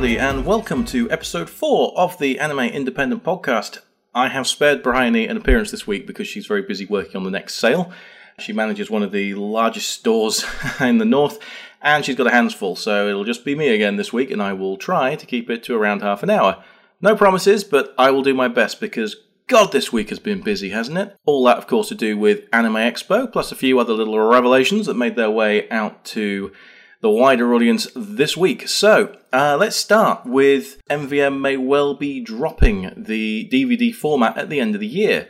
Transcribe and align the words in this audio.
Everybody, 0.00 0.18
and 0.18 0.46
welcome 0.46 0.86
to 0.86 1.10
episode 1.10 1.50
4 1.50 1.92
of 1.94 2.16
the 2.16 2.40
Anime 2.40 2.60
Independent 2.60 3.22
Podcast. 3.22 3.80
I 4.14 4.28
have 4.28 4.46
spared 4.46 4.82
Bryony 4.82 5.26
an 5.26 5.36
appearance 5.36 5.70
this 5.70 5.86
week 5.86 6.06
because 6.06 6.26
she's 6.26 6.46
very 6.46 6.62
busy 6.62 6.86
working 6.86 7.16
on 7.16 7.24
the 7.24 7.30
next 7.30 7.56
sale. 7.56 7.92
She 8.38 8.54
manages 8.54 8.88
one 8.88 9.02
of 9.02 9.12
the 9.12 9.34
largest 9.34 9.90
stores 9.90 10.46
in 10.80 10.96
the 10.96 11.04
north, 11.04 11.38
and 11.82 12.02
she's 12.02 12.16
got 12.16 12.28
her 12.28 12.32
hands 12.32 12.54
full, 12.54 12.76
so 12.76 13.08
it'll 13.08 13.24
just 13.24 13.44
be 13.44 13.54
me 13.54 13.74
again 13.74 13.96
this 13.96 14.10
week, 14.10 14.30
and 14.30 14.42
I 14.42 14.54
will 14.54 14.78
try 14.78 15.16
to 15.16 15.26
keep 15.26 15.50
it 15.50 15.62
to 15.64 15.76
around 15.76 16.00
half 16.00 16.22
an 16.22 16.30
hour. 16.30 16.64
No 17.02 17.14
promises, 17.14 17.62
but 17.62 17.94
I 17.98 18.10
will 18.10 18.22
do 18.22 18.32
my 18.32 18.48
best 18.48 18.80
because 18.80 19.16
God, 19.48 19.70
this 19.70 19.92
week 19.92 20.08
has 20.08 20.18
been 20.18 20.40
busy, 20.40 20.70
hasn't 20.70 20.96
it? 20.96 21.14
All 21.26 21.44
that, 21.44 21.58
of 21.58 21.66
course, 21.66 21.90
to 21.90 21.94
do 21.94 22.16
with 22.16 22.48
Anime 22.54 22.76
Expo, 22.76 23.30
plus 23.30 23.52
a 23.52 23.54
few 23.54 23.78
other 23.78 23.92
little 23.92 24.18
revelations 24.18 24.86
that 24.86 24.94
made 24.94 25.16
their 25.16 25.30
way 25.30 25.68
out 25.68 26.06
to 26.06 26.52
the 27.00 27.10
wider 27.10 27.54
audience 27.54 27.88
this 27.94 28.36
week. 28.36 28.68
So, 28.68 29.16
uh, 29.32 29.56
let's 29.58 29.76
start 29.76 30.26
with 30.26 30.80
MVM 30.88 31.40
may 31.40 31.56
well 31.56 31.94
be 31.94 32.20
dropping 32.20 32.92
the 32.96 33.48
DVD 33.50 33.94
format 33.94 34.36
at 34.36 34.50
the 34.50 34.60
end 34.60 34.74
of 34.74 34.80
the 34.80 34.86
year. 34.86 35.28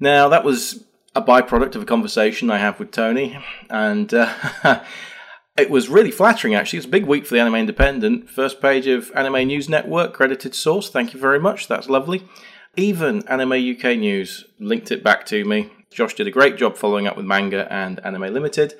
Now, 0.00 0.28
that 0.28 0.44
was 0.44 0.84
a 1.14 1.22
byproduct 1.22 1.76
of 1.76 1.82
a 1.82 1.86
conversation 1.86 2.50
I 2.50 2.58
have 2.58 2.78
with 2.78 2.90
Tony, 2.90 3.38
and 3.70 4.12
uh, 4.12 4.32
it 5.56 5.70
was 5.70 5.88
really 5.88 6.10
flattering 6.10 6.54
actually. 6.54 6.78
It's 6.78 6.86
a 6.86 6.90
big 6.90 7.06
week 7.06 7.26
for 7.26 7.34
the 7.34 7.40
Anime 7.40 7.56
Independent. 7.56 8.28
First 8.28 8.60
page 8.60 8.86
of 8.86 9.12
Anime 9.14 9.46
News 9.46 9.68
Network, 9.68 10.14
credited 10.14 10.54
source. 10.54 10.90
Thank 10.90 11.14
you 11.14 11.20
very 11.20 11.38
much. 11.38 11.68
That's 11.68 11.88
lovely. 11.88 12.26
Even 12.76 13.26
Anime 13.28 13.52
UK 13.52 13.98
News 13.98 14.46
linked 14.58 14.90
it 14.90 15.04
back 15.04 15.26
to 15.26 15.44
me. 15.44 15.70
Josh 15.90 16.14
did 16.14 16.26
a 16.26 16.30
great 16.30 16.56
job 16.56 16.76
following 16.76 17.06
up 17.06 17.16
with 17.16 17.26
manga 17.26 17.70
and 17.70 18.00
Anime 18.04 18.32
Limited. 18.32 18.74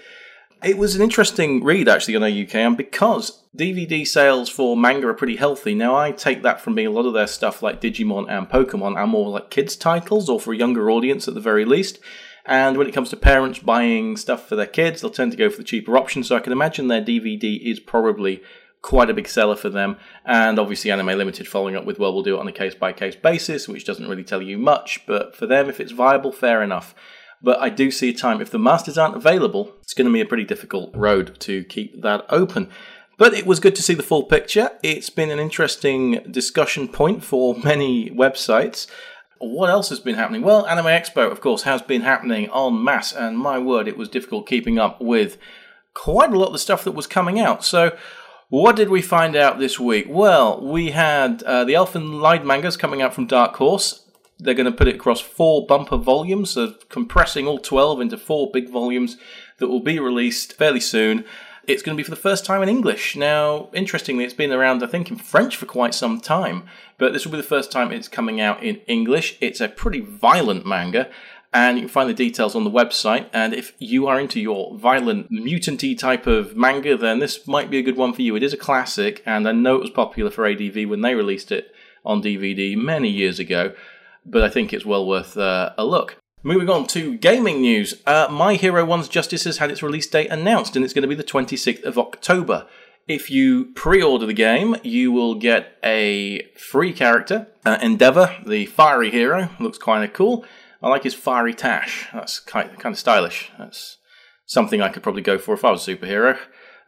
It 0.65 0.79
was 0.79 0.95
an 0.95 1.03
interesting 1.03 1.65
read 1.65 1.89
actually 1.89 2.15
on 2.15 2.23
UK, 2.23 2.55
and 2.55 2.77
because 2.77 3.43
DVD 3.57 4.07
sales 4.07 4.49
for 4.49 4.77
manga 4.77 5.09
are 5.09 5.15
pretty 5.15 5.35
healthy, 5.35 5.75
now 5.75 5.97
I 5.97 6.13
take 6.13 6.43
that 6.43 6.61
from 6.61 6.77
being 6.77 6.87
a 6.87 6.93
lot 6.93 7.05
of 7.05 7.15
their 7.15 7.27
stuff 7.27 7.63
like 7.63 7.81
Digimon 7.81 8.31
and 8.31 8.49
Pokemon 8.49 8.95
are 8.97 9.09
more 9.09 9.31
like 9.31 9.51
kids' 9.51 9.75
titles 9.75 10.29
or 10.29 10.39
for 10.39 10.53
a 10.53 10.57
younger 10.57 10.89
audience 10.89 11.27
at 11.27 11.35
the 11.35 11.41
very 11.41 11.65
least. 11.65 11.99
And 12.47 12.77
when 12.77 12.87
it 12.87 12.95
comes 12.95 13.11
to 13.11 13.17
parents 13.17 13.59
buying 13.59 14.17
stuff 14.17 14.49
for 14.49 14.55
their 14.55 14.67
kids, 14.67 15.01
they'll 15.01 15.11
tend 15.11 15.33
to 15.33 15.37
go 15.37 15.51
for 15.51 15.59
the 15.59 15.65
cheaper 15.65 15.97
option. 15.97 16.23
So 16.23 16.37
I 16.37 16.41
can 16.41 16.53
imagine 16.53 16.87
their 16.87 17.03
DVD 17.03 17.61
is 17.61 17.81
probably 17.81 18.41
quite 18.83 19.11
a 19.11 19.15
big 19.15 19.27
seller 19.27 19.57
for 19.57 19.69
them. 19.69 19.97
And 20.25 20.61
obviously, 20.61 20.93
Anime 20.93 21.19
Limited 21.19 21.49
following 21.49 21.75
up 21.75 21.85
with, 21.85 21.99
well, 21.99 22.15
we'll 22.15 22.23
do 22.23 22.37
it 22.37 22.41
on 22.41 22.47
a 22.47 22.53
case 22.53 22.77
by 22.77 22.93
case 22.93 23.17
basis, 23.17 23.67
which 23.67 23.85
doesn't 23.85 24.09
really 24.09 24.25
tell 24.25 24.43
you 24.43 24.59
much. 24.59 25.05
But 25.07 25.35
for 25.35 25.47
them, 25.47 25.69
if 25.69 25.81
it's 25.81 25.93
viable, 25.93 26.31
fair 26.31 26.63
enough. 26.63 26.95
But 27.43 27.61
I 27.61 27.71
do 27.71 27.91
see 27.91 28.11
a 28.11 28.15
time, 28.15 28.41
if 28.41 28.51
the 28.51 28.59
masters 28.59 28.97
aren't 28.97 29.17
available, 29.17 29.75
it's 29.83 29.95
going 29.95 30.07
to 30.07 30.13
be 30.13 30.21
a 30.21 30.27
pretty 30.27 30.45
difficult 30.45 30.95
road 30.95 31.39
to 31.41 31.65
keep 31.65 32.01
that 32.03 32.25
open. 32.29 32.69
But 33.19 33.35
it 33.35 33.47
was 33.47 33.61
good 33.61 33.75
to 33.77 33.83
see 33.83 33.95
the 33.95 34.03
full 34.03 34.25
picture. 34.25 34.71
It's 34.83 35.11
been 35.11 35.31
an 35.31 35.39
interesting 35.39 36.23
discussion 36.31 36.89
point 36.89 37.25
for 37.25 37.55
many 37.65 38.11
websites. 38.11 38.87
What 39.39 39.71
else 39.71 39.89
has 39.89 39.99
been 39.99 40.15
happening? 40.15 40.43
Well, 40.43 40.67
Anime 40.67 40.87
Expo, 40.87 41.31
of 41.31 41.41
course, 41.41 41.63
has 41.63 41.83
been 41.83 42.03
happening 42.03 42.49
en 42.55 42.85
masse, 42.85 43.13
and 43.13 43.37
my 43.37 43.59
word, 43.59 43.89
it 43.89 43.97
was 43.97 44.09
difficult 44.09 44.47
keeping 44.47 44.79
up 44.79 45.01
with 45.01 45.37
quite 45.95 46.33
a 46.33 46.39
lot 46.39 46.47
of 46.47 46.53
the 46.53 46.59
stuff 46.61 46.85
that 46.85 46.93
was 46.93 47.09
coming 47.09 47.41
out. 47.41 47.65
So, 47.65 47.97
what 48.49 48.77
did 48.77 48.89
we 48.89 49.03
find 49.03 49.35
out 49.35 49.59
this 49.59 49.81
week? 49.81 50.07
Well, 50.09 50.61
we 50.61 50.91
had 50.91 51.43
uh, 51.43 51.65
the 51.65 51.73
Elfen 51.73 52.21
Lied 52.21 52.45
mangas 52.45 52.77
coming 52.77 53.03
out 53.03 53.15
from 53.15 53.27
Dark 53.27 53.57
Horse. 53.57 54.07
They're 54.43 54.55
going 54.55 54.71
to 54.71 54.77
put 54.77 54.89
it 54.89 54.97
across 54.97 55.21
four 55.21 55.67
bumper 55.67 55.97
volumes, 55.97 56.51
so 56.51 56.75
compressing 56.89 57.47
all 57.47 57.59
12 57.59 58.01
into 58.01 58.19
four 58.19 58.51
big 58.51 58.69
volumes 58.69 59.17
that 59.59 59.69
will 59.69 59.81
be 59.81 60.01
released 60.01 60.55
fairly 60.55 60.81
soon. 60.81 61.25
It's 61.69 61.83
going 61.83 61.97
to 61.97 62.01
be 62.01 62.05
for 62.05 62.11
the 62.11 62.17
first 62.17 62.45
time 62.45 62.61
in 62.61 62.69
English. 62.69 63.15
Now, 63.15 63.71
interestingly, 63.73 64.25
it's 64.25 64.35
been 64.35 64.51
around, 64.51 64.83
I 64.83 64.89
think, 64.89 65.11
in 65.13 65.17
French 65.17 65.57
for 65.57 65.67
quite 65.67 65.95
some 65.95 66.21
time, 66.21 66.65
but 66.99 67.13
this 67.13 67.25
will 67.25 67.31
be 67.31 67.39
the 67.39 67.45
first 67.45 67.71
time 67.71 67.93
it's 67.93 68.09
coming 68.09 68.41
out 68.41 68.63
in 68.65 68.77
English. 68.89 69.39
It's 69.41 69.61
a 69.61 69.69
pretty 69.69 70.01
violent 70.01 70.67
manga, 70.67 71.09
and 71.53 71.77
you 71.77 71.83
can 71.83 71.89
find 71.89 72.11
the 72.11 72.15
details 72.15 72.57
on 72.57 72.65
the 72.65 72.71
website. 72.71 73.29
And 73.33 73.55
if 73.55 73.75
you 73.79 74.09
are 74.09 74.19
into 74.19 74.41
your 74.41 74.77
violent, 74.77 75.31
mutanty 75.31 75.97
type 75.97 76.27
of 76.27 76.57
manga, 76.57 76.97
then 76.97 77.21
this 77.21 77.47
might 77.47 77.71
be 77.71 77.79
a 77.79 77.83
good 77.83 77.97
one 77.97 78.13
for 78.13 78.23
you. 78.23 78.35
It 78.35 78.43
is 78.43 78.53
a 78.53 78.57
classic, 78.57 79.23
and 79.25 79.47
I 79.47 79.53
know 79.53 79.77
it 79.77 79.83
was 79.83 79.91
popular 79.91 80.33
for 80.33 80.45
ADV 80.45 80.89
when 80.89 81.03
they 81.03 81.15
released 81.15 81.53
it 81.53 81.73
on 82.05 82.21
DVD 82.21 82.77
many 82.77 83.09
years 83.09 83.39
ago 83.39 83.73
but 84.25 84.43
I 84.43 84.49
think 84.49 84.73
it's 84.73 84.85
well 84.85 85.07
worth 85.07 85.37
uh, 85.37 85.73
a 85.77 85.85
look. 85.85 86.17
Moving 86.45 86.69
on 86.69 86.89
to 86.89 87.17
gaming 87.19 87.61
news, 87.61 88.03
uh, 88.05 88.27
My 88.29 88.55
Hero 88.55 88.85
One's 88.85 89.09
Justice 89.09 89.45
has 89.45 89.59
had 89.59 89.71
its 89.71 89.83
release 89.83 90.09
date 90.09 90.29
announced, 90.31 90.75
and 90.75 90.85
it's 90.85 90.93
going 90.93 91.03
to 91.03 91.09
be 91.09 91.15
the 91.15 91.23
26th 91.23 91.85
of 91.85 91.99
October. 91.99 92.67
If 93.07 93.31
you 93.31 93.67
pre 93.75 94.03
order 94.03 94.27
the 94.27 94.33
game, 94.33 94.77
you 94.83 95.13
will 95.13 95.35
get 95.35 95.77
a 95.85 96.43
free 96.57 96.93
character, 96.93 97.49
uh, 97.65 97.79
Endeavor, 97.81 98.37
the 98.45 98.67
fiery 98.67 99.11
hero. 99.11 99.51
Looks 99.61 99.79
kind 99.79 100.05
of 100.05 100.13
cool. 100.13 100.45
I 100.83 100.89
like 100.89 101.05
his 101.05 101.15
fiery 101.15 101.55
tash. 101.55 102.09
That's 102.13 102.41
kind, 102.41 102.71
of 102.85 102.99
stylish. 102.99 103.53
That's 103.57 103.99
something 104.47 104.83
I 104.83 104.89
could 104.89 105.03
probably 105.03 105.23
go 105.23 105.39
for 105.39 105.55
if 105.55 105.65
I 105.65 105.71
was 105.71 105.87
a 105.87 105.97
superhero, 105.97 106.39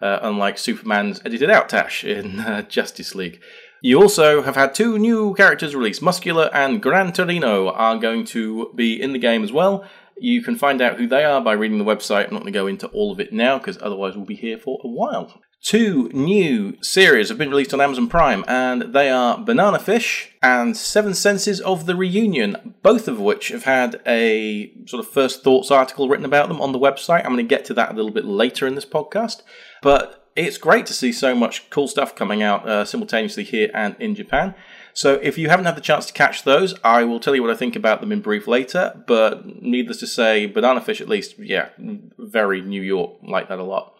uh, 0.03 0.19
unlike 0.23 0.59
Superman's 0.59 1.21
edited 1.25 1.51
out 1.51 1.69
tash 1.69 2.03
in 2.03 2.41
uh, 2.41 2.63
Justice 2.63 3.15
League. 3.15 3.41
You 3.85 4.01
also 4.01 4.41
have 4.41 4.57
had 4.57 4.75
two 4.75 4.99
new 4.99 5.35
characters 5.35 5.75
released. 5.77 6.01
Muscular 6.01 6.49
and 6.55 6.81
Gran 6.81 7.13
Torino 7.13 7.69
are 7.69 7.99
going 7.99 8.25
to 8.29 8.73
be 8.75 8.99
in 8.99 9.13
the 9.13 9.19
game 9.19 9.45
as 9.45 9.53
well. 9.53 9.85
You 10.17 10.41
can 10.41 10.57
find 10.57 10.81
out 10.81 10.97
who 10.97 11.07
they 11.07 11.23
are 11.23 11.43
by 11.43 11.53
reading 11.53 11.77
the 11.77 11.85
website. 11.85 12.29
I'm 12.29 12.33
not 12.33 12.45
going 12.45 12.55
to 12.55 12.59
go 12.59 12.67
into 12.67 12.87
all 12.89 13.13
of 13.13 13.21
it 13.21 13.31
now 13.31 13.59
because 13.59 13.77
otherwise 13.83 14.17
we'll 14.17 14.25
be 14.25 14.37
here 14.37 14.57
for 14.57 14.81
a 14.83 14.89
while. 14.89 15.39
Two 15.63 16.09
new 16.15 16.79
series 16.83 17.29
have 17.29 17.37
been 17.37 17.51
released 17.51 17.75
on 17.75 17.81
Amazon 17.83 18.09
Prime, 18.09 18.43
and 18.49 18.95
they 18.95 19.11
are 19.11 19.37
Banana 19.37 19.79
Fish 19.79 20.33
and 20.43 20.75
Seven 20.75 21.13
Senses 21.13 21.61
of 21.61 21.85
the 21.85 21.95
Reunion, 21.95 22.75
both 22.83 23.07
of 23.07 23.21
which 23.21 23.49
have 23.49 23.65
had 23.65 24.01
a 24.07 24.73
sort 24.87 25.05
of 25.05 25.13
first 25.13 25.45
thoughts 25.45 25.71
article 25.71 26.09
written 26.09 26.25
about 26.25 26.49
them 26.49 26.63
on 26.63 26.73
the 26.73 26.79
website. 26.79 27.21
I'm 27.21 27.35
going 27.35 27.37
to 27.37 27.43
get 27.43 27.67
to 27.67 27.75
that 27.75 27.91
a 27.91 27.95
little 27.95 28.11
bit 28.11 28.25
later 28.25 28.67
in 28.67 28.77
this 28.77 28.87
podcast. 28.87 29.43
But 29.83 30.24
it's 30.37 30.59
great 30.59 30.87
to 30.87 30.93
see 30.93 31.13
so 31.13 31.35
much 31.35 31.71
cool 31.71 31.87
stuff 31.87 32.15
coming 32.15 32.43
out 32.43 32.69
uh, 32.69 32.85
simultaneously 32.85 33.45
here 33.45 33.71
and 33.73 33.95
in 34.01 34.15
Japan. 34.15 34.55
So 34.93 35.15
if 35.15 35.39
you 35.39 35.49
haven't 35.49 35.67
had 35.67 35.77
the 35.77 35.81
chance 35.81 36.07
to 36.07 36.13
catch 36.13 36.45
those, 36.45 36.75
I 36.85 37.05
will 37.05 37.21
tell 37.21 37.35
you 37.35 37.43
what 37.43 37.51
I 37.51 37.57
think 37.57 37.77
about 37.77 38.01
them 38.01 38.13
in 38.13 38.21
brief 38.21 38.47
later. 38.47 39.01
But 39.07 39.63
needless 39.63 39.99
to 39.99 40.07
say, 40.07 40.47
Banana 40.47 40.81
Fish 40.81 41.01
at 41.01 41.09
least, 41.09 41.39
yeah, 41.39 41.69
very 41.79 42.61
New 42.61 42.83
York, 42.83 43.17
like 43.23 43.49
that 43.49 43.59
a 43.59 43.65
lot. 43.65 43.94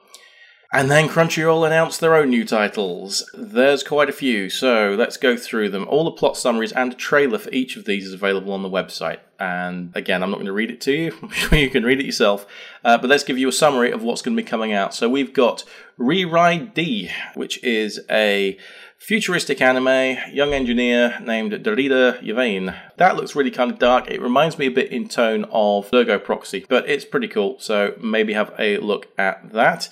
And 0.75 0.91
then 0.91 1.09
Crunchyroll 1.09 1.65
announced 1.65 2.01
their 2.01 2.17
own 2.17 2.31
new 2.31 2.45
titles. 2.45 3.31
There's 3.33 3.85
quite 3.85 4.09
a 4.09 4.13
few, 4.13 4.51
so 4.51 4.97
let's 4.99 5.17
go 5.17 5.37
through 5.37 5.69
them. 5.69 5.87
All 5.89 6.03
the 6.03 6.11
plot 6.11 6.37
summaries 6.37 6.73
and 6.73 6.93
a 6.93 6.97
trailer 6.97 7.39
for 7.39 7.51
each 7.51 7.77
of 7.77 7.85
these 7.85 8.09
is 8.09 8.13
available 8.13 8.53
on 8.53 8.65
the 8.65 8.69
website. 8.69 9.21
And 9.39 9.93
again, 9.95 10.21
I'm 10.21 10.31
not 10.31 10.39
going 10.39 10.47
to 10.47 10.53
read 10.53 10.73
it 10.73 10.81
to 10.81 10.93
you, 10.93 11.17
I'm 11.23 11.29
sure 11.29 11.57
you 11.57 11.71
can 11.71 11.85
read 11.85 12.01
it 12.01 12.07
yourself. 12.07 12.45
Uh, 12.85 12.99
but 12.99 13.09
let's 13.09 13.23
give 13.23 13.39
you 13.39 13.47
a 13.47 13.53
summary 13.53 13.93
of 13.93 14.03
what's 14.03 14.21
going 14.21 14.37
to 14.37 14.43
be 14.43 14.49
coming 14.49 14.73
out. 14.73 14.93
So 14.95 15.09
we've 15.09 15.33
got 15.33 15.63
Reride 15.97 16.75
D, 16.75 17.09
which 17.37 17.63
is 17.63 18.01
a 18.11 18.59
futuristic 18.99 19.61
anime, 19.61 20.19
young 20.33 20.55
engineer 20.55 21.21
named 21.21 21.53
Derrida 21.53 22.21
Yavain. 22.21 22.77
That 22.97 23.15
looks 23.15 23.37
really 23.37 23.53
kind 23.53 23.71
of 23.71 23.79
dark. 23.79 24.11
It 24.11 24.21
reminds 24.21 24.59
me 24.59 24.67
a 24.67 24.73
bit 24.73 24.91
in 24.91 25.07
tone 25.07 25.45
of 25.53 25.95
Ergo 25.95 26.19
Proxy, 26.19 26.67
but 26.69 26.89
it's 26.89 27.05
pretty 27.05 27.29
cool, 27.29 27.61
so 27.61 27.95
maybe 28.03 28.33
have 28.33 28.53
a 28.59 28.79
look 28.79 29.07
at 29.17 29.53
that. 29.53 29.89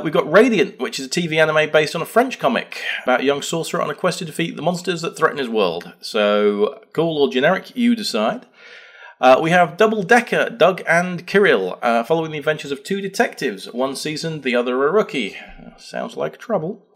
We've 0.00 0.12
got 0.12 0.30
Radiant, 0.30 0.78
which 0.78 0.98
is 0.98 1.06
a 1.06 1.10
TV 1.10 1.36
anime 1.36 1.70
based 1.70 1.94
on 1.94 2.00
a 2.00 2.06
French 2.06 2.38
comic 2.38 2.80
about 3.02 3.20
a 3.20 3.24
young 3.24 3.42
sorcerer 3.42 3.82
on 3.82 3.90
a 3.90 3.94
quest 3.94 4.20
to 4.20 4.24
defeat 4.24 4.56
the 4.56 4.62
monsters 4.62 5.02
that 5.02 5.16
threaten 5.16 5.38
his 5.38 5.50
world. 5.50 5.92
So, 6.00 6.82
cool 6.94 7.22
or 7.22 7.28
generic, 7.28 7.76
you 7.76 7.94
decide. 7.94 8.46
Uh, 9.20 9.38
we 9.40 9.50
have 9.50 9.76
Double 9.76 10.02
Decker, 10.02 10.48
Doug 10.48 10.82
and 10.88 11.26
Kirill, 11.26 11.78
uh, 11.82 12.04
following 12.04 12.32
the 12.32 12.38
adventures 12.38 12.72
of 12.72 12.82
two 12.82 13.00
detectives, 13.02 13.66
one 13.66 13.94
seasoned, 13.94 14.42
the 14.42 14.56
other 14.56 14.82
a 14.82 14.90
rookie. 14.90 15.36
Sounds 15.76 16.16
like 16.16 16.38
trouble. 16.38 16.86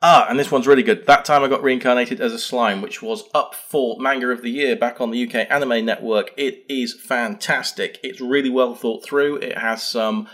Ah, 0.00 0.28
and 0.30 0.38
this 0.38 0.52
one's 0.52 0.66
really 0.66 0.84
good. 0.84 1.06
That 1.06 1.24
time 1.24 1.42
I 1.42 1.48
got 1.48 1.62
reincarnated 1.62 2.20
as 2.20 2.32
a 2.32 2.38
slime, 2.38 2.82
which 2.82 3.02
was 3.02 3.24
up 3.34 3.54
for 3.54 3.98
Manga 3.98 4.28
of 4.28 4.42
the 4.42 4.50
Year 4.50 4.76
back 4.76 5.00
on 5.00 5.10
the 5.10 5.26
UK 5.26 5.46
Anime 5.50 5.84
Network. 5.84 6.30
It 6.36 6.64
is 6.68 6.94
fantastic. 6.94 7.98
It's 8.02 8.20
really 8.20 8.50
well 8.50 8.74
thought 8.74 9.04
through. 9.04 9.36
It 9.36 9.58
has 9.58 9.82
some 9.82 10.28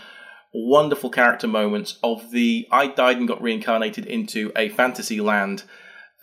wonderful 0.53 1.09
character 1.09 1.47
moments 1.47 1.97
of 2.03 2.31
the 2.31 2.67
I 2.71 2.87
died 2.87 3.17
and 3.17 3.27
got 3.27 3.41
reincarnated 3.41 4.05
into 4.05 4.51
a 4.55 4.69
fantasy 4.69 5.19
land 5.19 5.63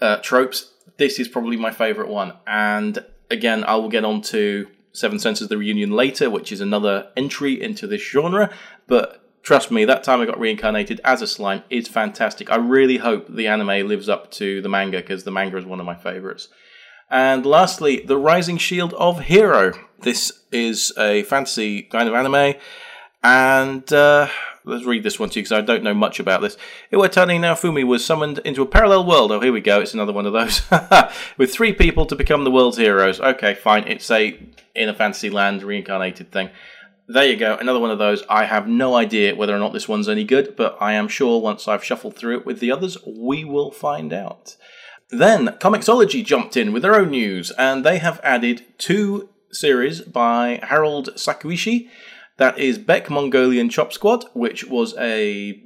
uh, 0.00 0.18
tropes. 0.18 0.72
This 0.98 1.18
is 1.18 1.28
probably 1.28 1.56
my 1.56 1.70
favourite 1.70 2.10
one. 2.10 2.34
And 2.46 3.04
again, 3.30 3.64
I 3.64 3.76
will 3.76 3.88
get 3.88 4.04
on 4.04 4.22
to 4.22 4.68
Seven 4.92 5.18
Senses 5.18 5.48
the 5.48 5.58
Reunion 5.58 5.90
later, 5.90 6.30
which 6.30 6.52
is 6.52 6.60
another 6.60 7.08
entry 7.16 7.60
into 7.60 7.86
this 7.86 8.02
genre. 8.02 8.50
But 8.86 9.22
trust 9.42 9.70
me, 9.70 9.84
that 9.84 10.04
time 10.04 10.20
I 10.20 10.26
got 10.26 10.38
reincarnated 10.38 11.00
as 11.04 11.22
a 11.22 11.26
slime 11.26 11.62
is 11.70 11.88
fantastic. 11.88 12.50
I 12.50 12.56
really 12.56 12.98
hope 12.98 13.26
the 13.28 13.46
anime 13.46 13.88
lives 13.88 14.08
up 14.08 14.30
to 14.32 14.60
the 14.62 14.68
manga 14.68 14.98
because 14.98 15.24
the 15.24 15.30
manga 15.30 15.56
is 15.56 15.64
one 15.64 15.80
of 15.80 15.86
my 15.86 15.96
favourites. 15.96 16.48
And 17.10 17.44
lastly, 17.44 18.04
The 18.06 18.16
Rising 18.16 18.58
Shield 18.58 18.94
of 18.94 19.22
Hero. 19.22 19.72
This 20.00 20.44
is 20.52 20.92
a 20.96 21.24
fantasy 21.24 21.82
kind 21.82 22.08
of 22.08 22.14
anime 22.14 22.54
and 23.22 23.92
uh, 23.92 24.28
let's 24.64 24.84
read 24.84 25.02
this 25.02 25.18
one 25.18 25.30
to 25.30 25.38
you 25.38 25.42
because 25.42 25.52
I 25.52 25.60
don't 25.60 25.82
know 25.82 25.94
much 25.94 26.20
about 26.20 26.40
this. 26.40 26.56
Iwatani 26.92 27.38
Naofumi 27.38 27.86
was 27.86 28.04
summoned 28.04 28.38
into 28.44 28.62
a 28.62 28.66
parallel 28.66 29.06
world. 29.06 29.32
Oh, 29.32 29.40
here 29.40 29.52
we 29.52 29.60
go. 29.60 29.80
It's 29.80 29.94
another 29.94 30.12
one 30.12 30.26
of 30.26 30.32
those. 30.32 30.62
With 31.38 31.52
three 31.52 31.72
people 31.72 32.06
to 32.06 32.16
become 32.16 32.44
the 32.44 32.50
world's 32.50 32.78
heroes. 32.78 33.20
Okay, 33.20 33.54
fine. 33.54 33.86
It's 33.86 34.10
a 34.10 34.38
in 34.74 34.88
a 34.88 34.94
fantasy 34.94 35.30
land 35.30 35.62
reincarnated 35.62 36.30
thing. 36.30 36.50
There 37.08 37.26
you 37.26 37.36
go, 37.36 37.56
another 37.56 37.80
one 37.80 37.90
of 37.90 37.98
those. 37.98 38.22
I 38.28 38.44
have 38.44 38.68
no 38.68 38.94
idea 38.94 39.34
whether 39.34 39.54
or 39.54 39.58
not 39.58 39.72
this 39.72 39.88
one's 39.88 40.08
any 40.08 40.22
good, 40.22 40.54
but 40.54 40.76
I 40.80 40.92
am 40.92 41.08
sure 41.08 41.40
once 41.40 41.66
I've 41.66 41.82
shuffled 41.82 42.14
through 42.14 42.38
it 42.38 42.46
with 42.46 42.60
the 42.60 42.70
others, 42.70 42.96
we 43.04 43.44
will 43.44 43.72
find 43.72 44.12
out. 44.12 44.56
Then, 45.08 45.48
Comixology 45.58 46.24
jumped 46.24 46.56
in 46.56 46.72
with 46.72 46.82
their 46.82 46.94
own 46.94 47.10
news, 47.10 47.50
and 47.58 47.84
they 47.84 47.98
have 47.98 48.20
added 48.22 48.64
two 48.78 49.28
series 49.50 50.02
by 50.02 50.60
Harold 50.62 51.08
Sakuishi. 51.16 51.88
That 52.40 52.58
is 52.58 52.78
Beck 52.78 53.10
Mongolian 53.10 53.68
Chop 53.68 53.92
Squad, 53.92 54.24
which 54.32 54.64
was 54.64 54.96
a 54.96 55.62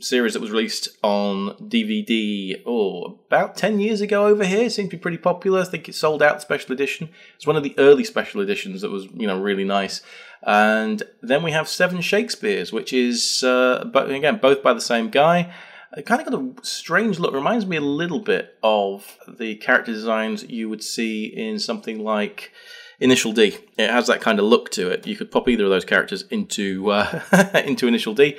series 0.00 0.32
that 0.32 0.42
was 0.42 0.50
released 0.50 0.88
on 1.04 1.50
DVD 1.68 2.60
oh 2.66 3.20
about 3.28 3.56
10 3.56 3.78
years 3.78 4.00
ago 4.00 4.26
over 4.26 4.44
here. 4.44 4.68
Seemed 4.68 4.90
to 4.90 4.96
be 4.96 5.00
pretty 5.00 5.18
popular. 5.18 5.60
I 5.60 5.64
think 5.66 5.88
it 5.88 5.94
sold 5.94 6.24
out 6.24 6.42
special 6.42 6.72
edition. 6.72 7.10
It's 7.36 7.46
one 7.46 7.54
of 7.54 7.62
the 7.62 7.76
early 7.78 8.02
special 8.02 8.40
editions 8.40 8.80
that 8.80 8.90
was 8.90 9.06
you 9.14 9.28
know 9.28 9.40
really 9.40 9.62
nice. 9.62 10.02
And 10.42 11.04
then 11.22 11.44
we 11.44 11.52
have 11.52 11.68
seven 11.68 12.00
shakespeare's 12.00 12.72
which 12.72 12.92
is 12.92 13.44
uh, 13.44 13.84
but 13.92 14.10
again 14.10 14.38
both 14.38 14.64
by 14.64 14.74
the 14.74 14.80
same 14.80 15.10
guy. 15.10 15.54
It 15.96 16.06
kind 16.06 16.20
of 16.20 16.28
got 16.28 16.40
a 16.40 16.66
strange 16.66 17.20
look. 17.20 17.32
Reminds 17.32 17.66
me 17.66 17.76
a 17.76 17.80
little 17.80 18.18
bit 18.18 18.58
of 18.64 19.16
the 19.28 19.54
character 19.54 19.92
designs 19.92 20.42
you 20.42 20.68
would 20.68 20.82
see 20.82 21.26
in 21.26 21.60
something 21.60 22.00
like 22.00 22.50
Initial 23.00 23.32
D. 23.32 23.58
It 23.76 23.90
has 23.90 24.06
that 24.06 24.20
kind 24.20 24.38
of 24.38 24.46
look 24.46 24.70
to 24.72 24.90
it. 24.90 25.06
You 25.06 25.16
could 25.16 25.30
pop 25.30 25.48
either 25.48 25.64
of 25.64 25.70
those 25.70 25.84
characters 25.84 26.22
into 26.30 26.90
uh, 26.90 27.20
into 27.64 27.86
Initial 27.86 28.14
D, 28.14 28.36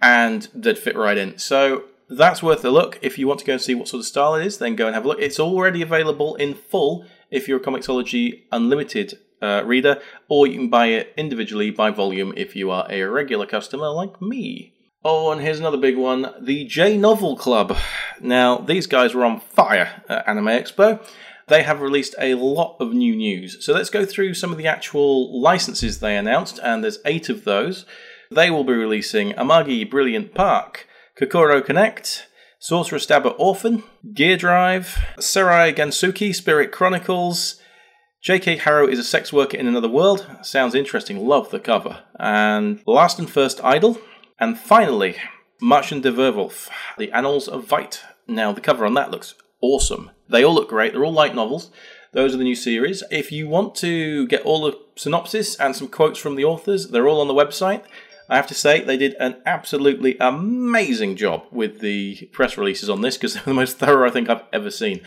and 0.00 0.48
they'd 0.54 0.78
fit 0.78 0.96
right 0.96 1.16
in. 1.16 1.38
So 1.38 1.84
that's 2.08 2.42
worth 2.42 2.64
a 2.64 2.70
look. 2.70 2.98
If 3.02 3.18
you 3.18 3.28
want 3.28 3.40
to 3.40 3.46
go 3.46 3.54
and 3.54 3.62
see 3.62 3.74
what 3.74 3.88
sort 3.88 4.00
of 4.00 4.06
style 4.06 4.34
it 4.34 4.44
is, 4.44 4.58
then 4.58 4.76
go 4.76 4.86
and 4.86 4.94
have 4.94 5.04
a 5.04 5.08
look. 5.08 5.20
It's 5.20 5.38
already 5.38 5.82
available 5.82 6.34
in 6.36 6.54
full 6.54 7.06
if 7.30 7.46
you're 7.46 7.60
a 7.60 7.62
Comixology 7.62 8.42
Unlimited 8.50 9.18
uh, 9.40 9.62
reader, 9.64 10.00
or 10.28 10.46
you 10.46 10.58
can 10.58 10.68
buy 10.68 10.86
it 10.86 11.14
individually 11.16 11.70
by 11.70 11.90
volume 11.90 12.34
if 12.36 12.56
you 12.56 12.70
are 12.70 12.86
a 12.90 13.02
regular 13.04 13.46
customer 13.46 13.88
like 13.88 14.20
me. 14.20 14.74
Oh, 15.02 15.32
and 15.32 15.40
here's 15.40 15.60
another 15.60 15.78
big 15.78 15.96
one 15.96 16.34
the 16.40 16.64
J 16.64 16.98
Novel 16.98 17.36
Club. 17.36 17.76
Now, 18.20 18.58
these 18.58 18.86
guys 18.86 19.14
were 19.14 19.24
on 19.24 19.40
fire 19.40 20.02
at 20.08 20.28
Anime 20.28 20.46
Expo. 20.46 21.02
They 21.50 21.64
have 21.64 21.80
released 21.80 22.14
a 22.18 22.34
lot 22.34 22.76
of 22.78 22.92
new 22.92 23.16
news. 23.16 23.64
So 23.66 23.74
let's 23.74 23.90
go 23.90 24.04
through 24.04 24.34
some 24.34 24.52
of 24.52 24.56
the 24.56 24.68
actual 24.68 25.42
licenses 25.42 25.98
they 25.98 26.16
announced, 26.16 26.60
and 26.62 26.84
there's 26.84 27.00
eight 27.04 27.28
of 27.28 27.42
those. 27.42 27.84
They 28.30 28.50
will 28.50 28.62
be 28.62 28.72
releasing 28.72 29.32
Amagi 29.32 29.90
Brilliant 29.90 30.32
Park, 30.32 30.86
Kokoro 31.18 31.60
Connect, 31.60 32.28
Sorcerer 32.60 33.00
Stabber 33.00 33.30
Orphen, 33.30 33.82
Gear 34.14 34.36
Drive, 34.36 34.96
Seirei 35.16 35.74
Gensouki 35.74 36.32
Spirit 36.32 36.70
Chronicles, 36.70 37.60
J.K. 38.22 38.58
Haru 38.58 38.86
is 38.86 39.00
a 39.00 39.04
sex 39.04 39.32
worker 39.32 39.56
in 39.56 39.66
another 39.66 39.88
world. 39.88 40.28
Sounds 40.42 40.76
interesting. 40.76 41.26
Love 41.26 41.50
the 41.50 41.58
cover. 41.58 42.04
And 42.18 42.80
Last 42.86 43.18
and 43.18 43.28
First 43.28 43.64
Idol. 43.64 43.98
And 44.38 44.56
finally, 44.56 45.16
Marchen 45.60 46.00
de 46.00 46.12
Werwolf, 46.12 46.68
The 46.96 47.10
Annals 47.12 47.48
of 47.48 47.66
Veight. 47.66 48.00
Now, 48.28 48.52
the 48.52 48.60
cover 48.60 48.86
on 48.86 48.94
that 48.94 49.10
looks 49.10 49.34
awesome. 49.60 50.10
They 50.30 50.44
all 50.44 50.54
look 50.54 50.68
great. 50.68 50.92
They're 50.92 51.04
all 51.04 51.12
light 51.12 51.34
novels. 51.34 51.70
Those 52.12 52.34
are 52.34 52.38
the 52.38 52.44
new 52.44 52.56
series. 52.56 53.02
If 53.10 53.30
you 53.30 53.48
want 53.48 53.74
to 53.76 54.26
get 54.26 54.42
all 54.42 54.62
the 54.62 54.78
synopsis 54.96 55.54
and 55.56 55.76
some 55.76 55.88
quotes 55.88 56.18
from 56.18 56.34
the 56.34 56.44
authors, 56.44 56.88
they're 56.88 57.08
all 57.08 57.20
on 57.20 57.28
the 57.28 57.34
website. 57.34 57.84
I 58.28 58.36
have 58.36 58.46
to 58.48 58.54
say, 58.54 58.80
they 58.80 58.96
did 58.96 59.14
an 59.14 59.42
absolutely 59.44 60.16
amazing 60.20 61.16
job 61.16 61.44
with 61.50 61.80
the 61.80 62.28
press 62.32 62.56
releases 62.56 62.88
on 62.88 63.00
this 63.00 63.16
because 63.16 63.34
they're 63.34 63.42
the 63.44 63.54
most 63.54 63.78
thorough 63.78 64.08
I 64.08 64.12
think 64.12 64.28
I've 64.28 64.44
ever 64.52 64.70
seen. 64.70 65.00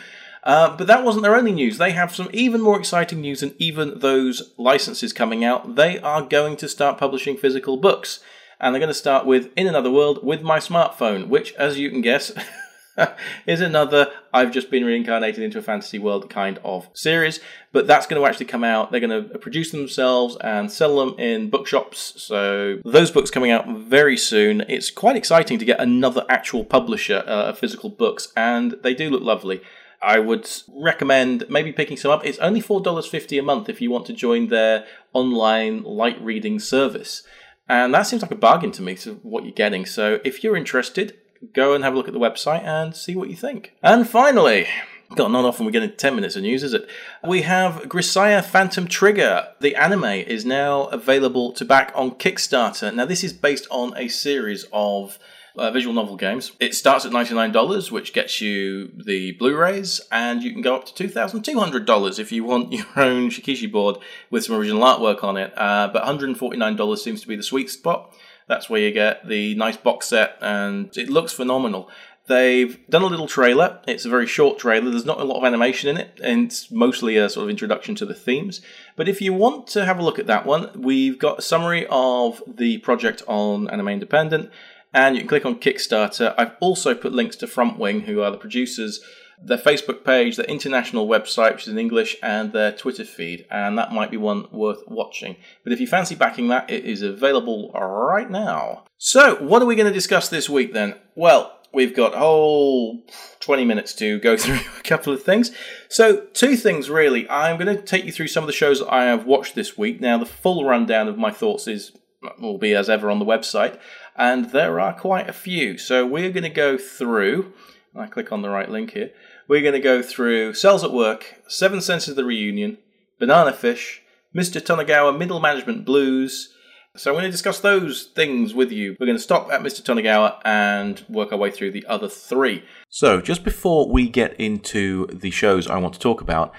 Uh, 0.44 0.76
but 0.76 0.88
that 0.88 1.06
wasn't 1.06 1.24
their 1.24 1.36
only 1.36 1.54
news. 1.54 1.78
They 1.78 1.92
have 1.92 2.14
some 2.14 2.30
even 2.34 2.60
more 2.60 2.78
exciting 2.78 3.22
news 3.22 3.40
than 3.40 3.56
even 3.58 4.00
those 4.00 4.52
licenses 4.58 5.14
coming 5.14 5.44
out. 5.46 5.76
They 5.76 6.00
are 6.00 6.22
going 6.22 6.58
to 6.58 6.68
start 6.68 6.98
publishing 6.98 7.38
physical 7.38 7.78
books. 7.78 8.20
And 8.60 8.74
they're 8.74 8.80
going 8.80 8.90
to 8.90 8.94
start 8.94 9.26
with 9.26 9.52
In 9.58 9.68
Another 9.68 9.92
World 9.92 10.20
with 10.24 10.42
My 10.42 10.60
Smartphone, 10.60 11.28
which, 11.28 11.54
as 11.54 11.80
you 11.80 11.90
can 11.90 12.02
guess, 12.02 12.32
is 13.48 13.62
another 13.62 14.12
I've 14.34 14.52
just 14.52 14.72
been 14.72 14.86
reincarnated 14.86 15.44
into 15.44 15.60
a 15.60 15.62
fantasy 15.62 16.00
world 16.00 16.30
kind 16.30 16.60
of 16.64 16.90
series. 16.94 17.40
But 17.72 17.88
that's 17.88 18.06
going 18.06 18.22
to 18.22 18.28
actually 18.28 18.46
come 18.46 18.64
out. 18.64 18.92
They're 18.92 19.00
going 19.00 19.30
to 19.30 19.38
produce 19.40 19.72
themselves 19.72 20.38
and 20.42 20.72
sell 20.72 20.98
them 20.98 21.18
in 21.20 21.50
bookshops. 21.50 22.14
So 22.18 22.80
those 22.86 23.12
books 23.12 23.32
coming 23.32 23.52
out 23.52 23.68
very 23.68 24.18
soon. 24.18 24.62
It's 24.68 24.92
quite 24.92 25.16
exciting 25.16 25.60
to 25.60 25.66
get 25.66 25.80
another 25.80 26.26
actual 26.30 26.64
publisher 26.64 27.24
uh, 27.26 27.50
of 27.50 27.60
physical 27.60 27.90
books, 27.90 28.32
and 28.36 28.76
they 28.84 28.94
do 28.94 29.10
look 29.10 29.24
lovely. 29.24 29.62
I 30.02 30.20
would 30.20 30.50
recommend 30.68 31.46
maybe 31.50 31.72
picking 31.72 31.96
some 31.96 32.12
up. 32.12 32.26
It's 32.26 32.38
only 32.40 32.62
$4.50 32.62 33.40
a 33.40 33.42
month 33.42 33.70
if 33.70 33.82
you 33.82 33.90
want 33.90 34.06
to 34.08 34.14
join 34.14 34.50
their 34.50 34.86
online 35.14 35.84
light 35.84 36.22
reading 36.22 36.60
service. 36.60 37.24
And 37.70 37.94
that 37.94 38.04
seems 38.04 38.22
like 38.22 38.32
a 38.32 38.36
bargain 38.36 38.72
to 38.74 38.82
me 38.82 38.96
to 38.96 39.14
what 39.24 39.46
you're 39.46 39.54
getting. 39.54 39.86
So 39.86 40.20
if 40.26 40.44
you're 40.44 40.58
interested, 40.58 41.18
go 41.54 41.74
and 41.74 41.84
have 41.84 41.94
a 41.94 41.98
look 41.98 42.08
at 42.08 42.14
the 42.14 42.20
website 42.20 42.64
and 42.64 42.96
see 42.96 43.16
what 43.16 43.30
you 43.30 43.36
think. 43.36 43.74
And 43.82 44.08
finally, 44.08 44.68
God, 45.16 45.32
not 45.32 45.46
often 45.46 45.66
we 45.66 45.72
get 45.72 45.84
into 45.84 45.96
10 45.96 46.16
minutes 46.16 46.36
of 46.36 46.42
news, 46.42 46.64
is 46.64 46.74
it? 46.74 46.88
We 47.24 47.44
have 47.44 47.84
Grisaia 47.84 48.44
Phantom 48.44 48.88
Trigger. 48.88 49.48
The 49.60 49.76
anime 49.76 50.04
is 50.06 50.46
now 50.46 50.86
available 50.86 51.52
to 51.54 51.66
back 51.66 51.92
on 51.94 52.12
Kickstarter. 52.12 52.94
Now, 52.94 53.06
this 53.06 53.24
is 53.24 53.34
based 53.34 53.68
on 53.70 53.96
a 53.96 54.08
series 54.08 54.66
of 54.74 55.20
uh, 55.56 55.70
visual 55.72 55.94
novel 55.94 56.16
games. 56.16 56.54
It 56.60 56.74
starts 56.74 57.06
at 57.06 57.12
$99, 57.12 57.92
which 57.92 58.14
gets 58.14 58.42
you 58.42 58.88
the 58.88 59.34
Blu 59.34 59.56
rays, 59.56 60.02
and 60.12 60.42
you 60.42 60.52
can 60.52 60.62
go 60.62 60.76
up 60.76 60.86
to 60.86 61.08
$2,200 61.08 62.20
if 62.20 62.32
you 62.32 62.44
want 62.44 62.72
your 62.74 62.86
own 62.96 63.30
Shikishi 63.30 63.72
board 63.72 63.98
with 64.32 64.46
some 64.46 64.56
original 64.56 64.82
artwork 64.82 65.24
on 65.24 65.38
it. 65.38 65.54
Uh, 65.56 65.90
but 65.94 66.04
$149 66.04 66.98
seems 66.98 67.22
to 67.22 67.28
be 67.28 67.36
the 67.36 67.44
sweet 67.44 67.70
spot. 67.70 68.14
That's 68.48 68.70
where 68.70 68.82
you 68.82 68.92
get 68.92 69.28
the 69.28 69.56
nice 69.56 69.78
box 69.78 70.08
set, 70.08 70.38
and 70.42 70.96
it 70.98 71.10
looks 71.10 71.34
phenomenal. 71.34 71.90
They've 72.28 72.80
done 72.90 73.02
a 73.02 73.08
little 73.08 73.28
trailer. 73.28 73.82
It's 73.86 74.06
a 74.06 74.10
very 74.10 74.28
short 74.28 74.58
trailer. 74.58 74.90
There's 74.90 75.06
not 75.06 75.20
a 75.20 75.26
lot 75.26 75.40
of 75.40 75.44
animation 75.44 75.90
in 75.90 75.98
it, 75.98 76.20
and 76.24 76.46
it's 76.46 76.72
mostly 76.72 77.18
a 77.18 77.28
sort 77.28 77.44
of 77.44 77.50
introduction 77.50 77.96
to 77.96 78.06
the 78.06 78.14
themes. 78.14 78.62
But 78.96 79.10
if 79.10 79.22
you 79.22 79.34
want 79.34 79.68
to 79.68 79.84
have 79.86 80.00
a 80.00 80.04
look 80.04 80.20
at 80.20 80.28
that 80.28 80.46
one, 80.46 80.70
we've 80.82 81.20
got 81.20 81.40
a 81.40 81.42
summary 81.42 81.86
of 81.90 82.42
the 82.48 82.78
project 82.78 83.24
on 83.28 83.70
Anime 83.70 83.90
Independent, 83.90 84.52
and 84.94 85.16
you 85.16 85.22
can 85.22 85.28
click 85.28 85.46
on 85.46 85.60
Kickstarter. 85.60 86.34
I've 86.38 86.56
also 86.62 86.96
put 86.96 87.12
links 87.12 87.36
to 87.38 87.48
Frontwing, 87.48 88.04
who 88.04 88.22
are 88.22 88.32
the 88.32 88.38
producers 88.38 89.04
their 89.42 89.58
Facebook 89.58 90.04
page, 90.04 90.36
their 90.36 90.46
international 90.46 91.08
website, 91.08 91.54
which 91.54 91.64
is 91.64 91.74
in 91.74 91.80
English, 91.80 92.16
and 92.22 92.54
their 92.54 92.72
Twitter 92.72 93.06
feed, 93.06 93.46
and 93.50 93.78
that 93.78 93.92
might 93.92 94.12
be 94.12 94.18
one 94.18 94.48
worth 94.52 94.84
watching. 94.88 95.36
But 95.64 95.74
if 95.74 95.80
you 95.80 95.88
fancy 95.88 96.16
backing 96.16 96.48
that, 96.50 96.70
it 96.70 96.86
is 96.86 97.02
available 97.02 97.72
right 97.74 98.30
now. 98.30 98.86
So, 98.98 99.36
what 99.36 99.62
are 99.62 99.66
we 99.66 99.76
going 99.76 99.88
to 99.88 99.94
discuss 99.94 100.30
this 100.30 100.50
week 100.50 100.74
then? 100.74 100.96
Well, 101.16 101.60
we've 101.74 101.96
got 101.96 102.14
a 102.14 102.20
whole 102.20 103.02
20 103.42 103.66
minutes 103.66 103.94
to 103.96 104.20
go 104.20 104.38
through 104.38 104.60
a 104.80 104.84
couple 104.84 105.12
of 105.12 105.24
things. 105.24 105.52
So, 105.90 106.28
two 106.34 106.56
things 106.56 106.90
really. 106.90 107.30
I'm 107.30 107.58
going 107.58 107.76
to 107.76 107.82
take 107.82 108.06
you 108.06 108.12
through 108.12 108.28
some 108.28 108.44
of 108.44 108.48
the 108.48 108.54
shows 108.54 108.80
that 108.80 108.94
I 108.94 109.06
have 109.06 109.26
watched 109.26 109.56
this 109.56 109.78
week. 109.78 110.00
Now, 110.00 110.18
the 110.18 110.26
full 110.26 110.66
rundown 110.66 111.08
of 111.08 111.18
my 111.18 111.32
thoughts 111.32 111.68
is 111.68 111.92
will 112.40 112.58
be 112.58 112.74
as 112.74 112.90
ever 112.90 113.12
on 113.12 113.20
the 113.20 113.26
website, 113.26 113.78
and 114.16 114.52
there 114.52 114.80
are 114.80 114.94
quite 114.94 115.28
a 115.30 115.34
few. 115.34 115.78
So, 115.78 116.06
we're 116.06 116.32
going 116.32 116.44
to 116.44 116.50
go 116.50 116.78
through. 116.78 117.52
I 117.96 118.08
click 118.08 118.32
on 118.32 118.42
the 118.42 118.50
right 118.50 118.70
link 118.70 118.92
here 118.92 119.12
we're 119.48 119.62
going 119.62 119.74
to 119.74 119.80
go 119.80 120.02
through 120.02 120.54
Cells 120.54 120.84
at 120.84 120.92
Work, 120.92 121.42
Seven 121.48 121.82
Senses 121.82 122.10
of 122.10 122.16
the 122.16 122.26
Reunion, 122.26 122.78
Banana 123.20 123.54
Fish, 123.54 124.02
Mr. 124.36 124.62
Tonegawa 124.62 125.18
Middle 125.18 125.40
Management 125.40 125.86
Blues. 125.86 126.54
So 126.96 127.12
I'm 127.12 127.16
going 127.16 127.26
to 127.26 127.32
discuss 127.32 127.60
those 127.60 128.04
things 128.16 128.54
with 128.54 128.72
you. 128.72 128.96
We're 129.00 129.08
going 129.08 129.18
to 129.18 129.24
stop 129.24 129.52
at 129.52 129.62
Mr. 129.62 129.82
Tonegawa 129.82 130.40
and 130.46 131.04
work 131.10 131.32
our 131.32 131.38
way 131.38 131.50
through 131.50 131.72
the 131.72 131.86
other 131.88 132.08
three. 132.08 132.64
So 132.90 133.20
just 133.20 133.44
before 133.44 133.90
we 133.90 134.08
get 134.08 134.40
into 134.40 135.08
the 135.08 135.32
shows 135.32 135.68
I 135.68 135.78
want 135.80 135.96
to 135.96 136.00
talk 136.00 136.22
about, 136.22 136.54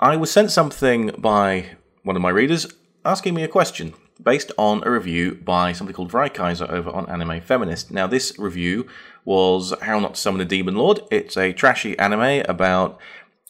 I 0.00 0.16
was 0.16 0.30
sent 0.30 0.50
something 0.50 1.12
by 1.18 1.76
one 2.02 2.16
of 2.16 2.22
my 2.22 2.30
readers 2.30 2.66
asking 3.04 3.34
me 3.34 3.44
a 3.44 3.48
question 3.48 3.94
based 4.22 4.50
on 4.58 4.82
a 4.84 4.90
review 4.90 5.34
by 5.34 5.72
somebody 5.72 5.94
called 5.94 6.10
Vrai 6.10 6.28
Kaiser 6.32 6.70
over 6.70 6.90
on 6.90 7.08
Anime 7.08 7.40
Feminist. 7.40 7.90
Now, 7.90 8.06
this 8.06 8.38
review 8.38 8.88
was 9.26 9.74
How 9.82 9.98
Not 9.98 10.14
to 10.14 10.20
Summon 10.20 10.40
a 10.40 10.46
Demon 10.46 10.76
Lord. 10.76 11.00
It's 11.10 11.36
a 11.36 11.52
trashy 11.52 11.98
anime 11.98 12.42
about 12.48 12.98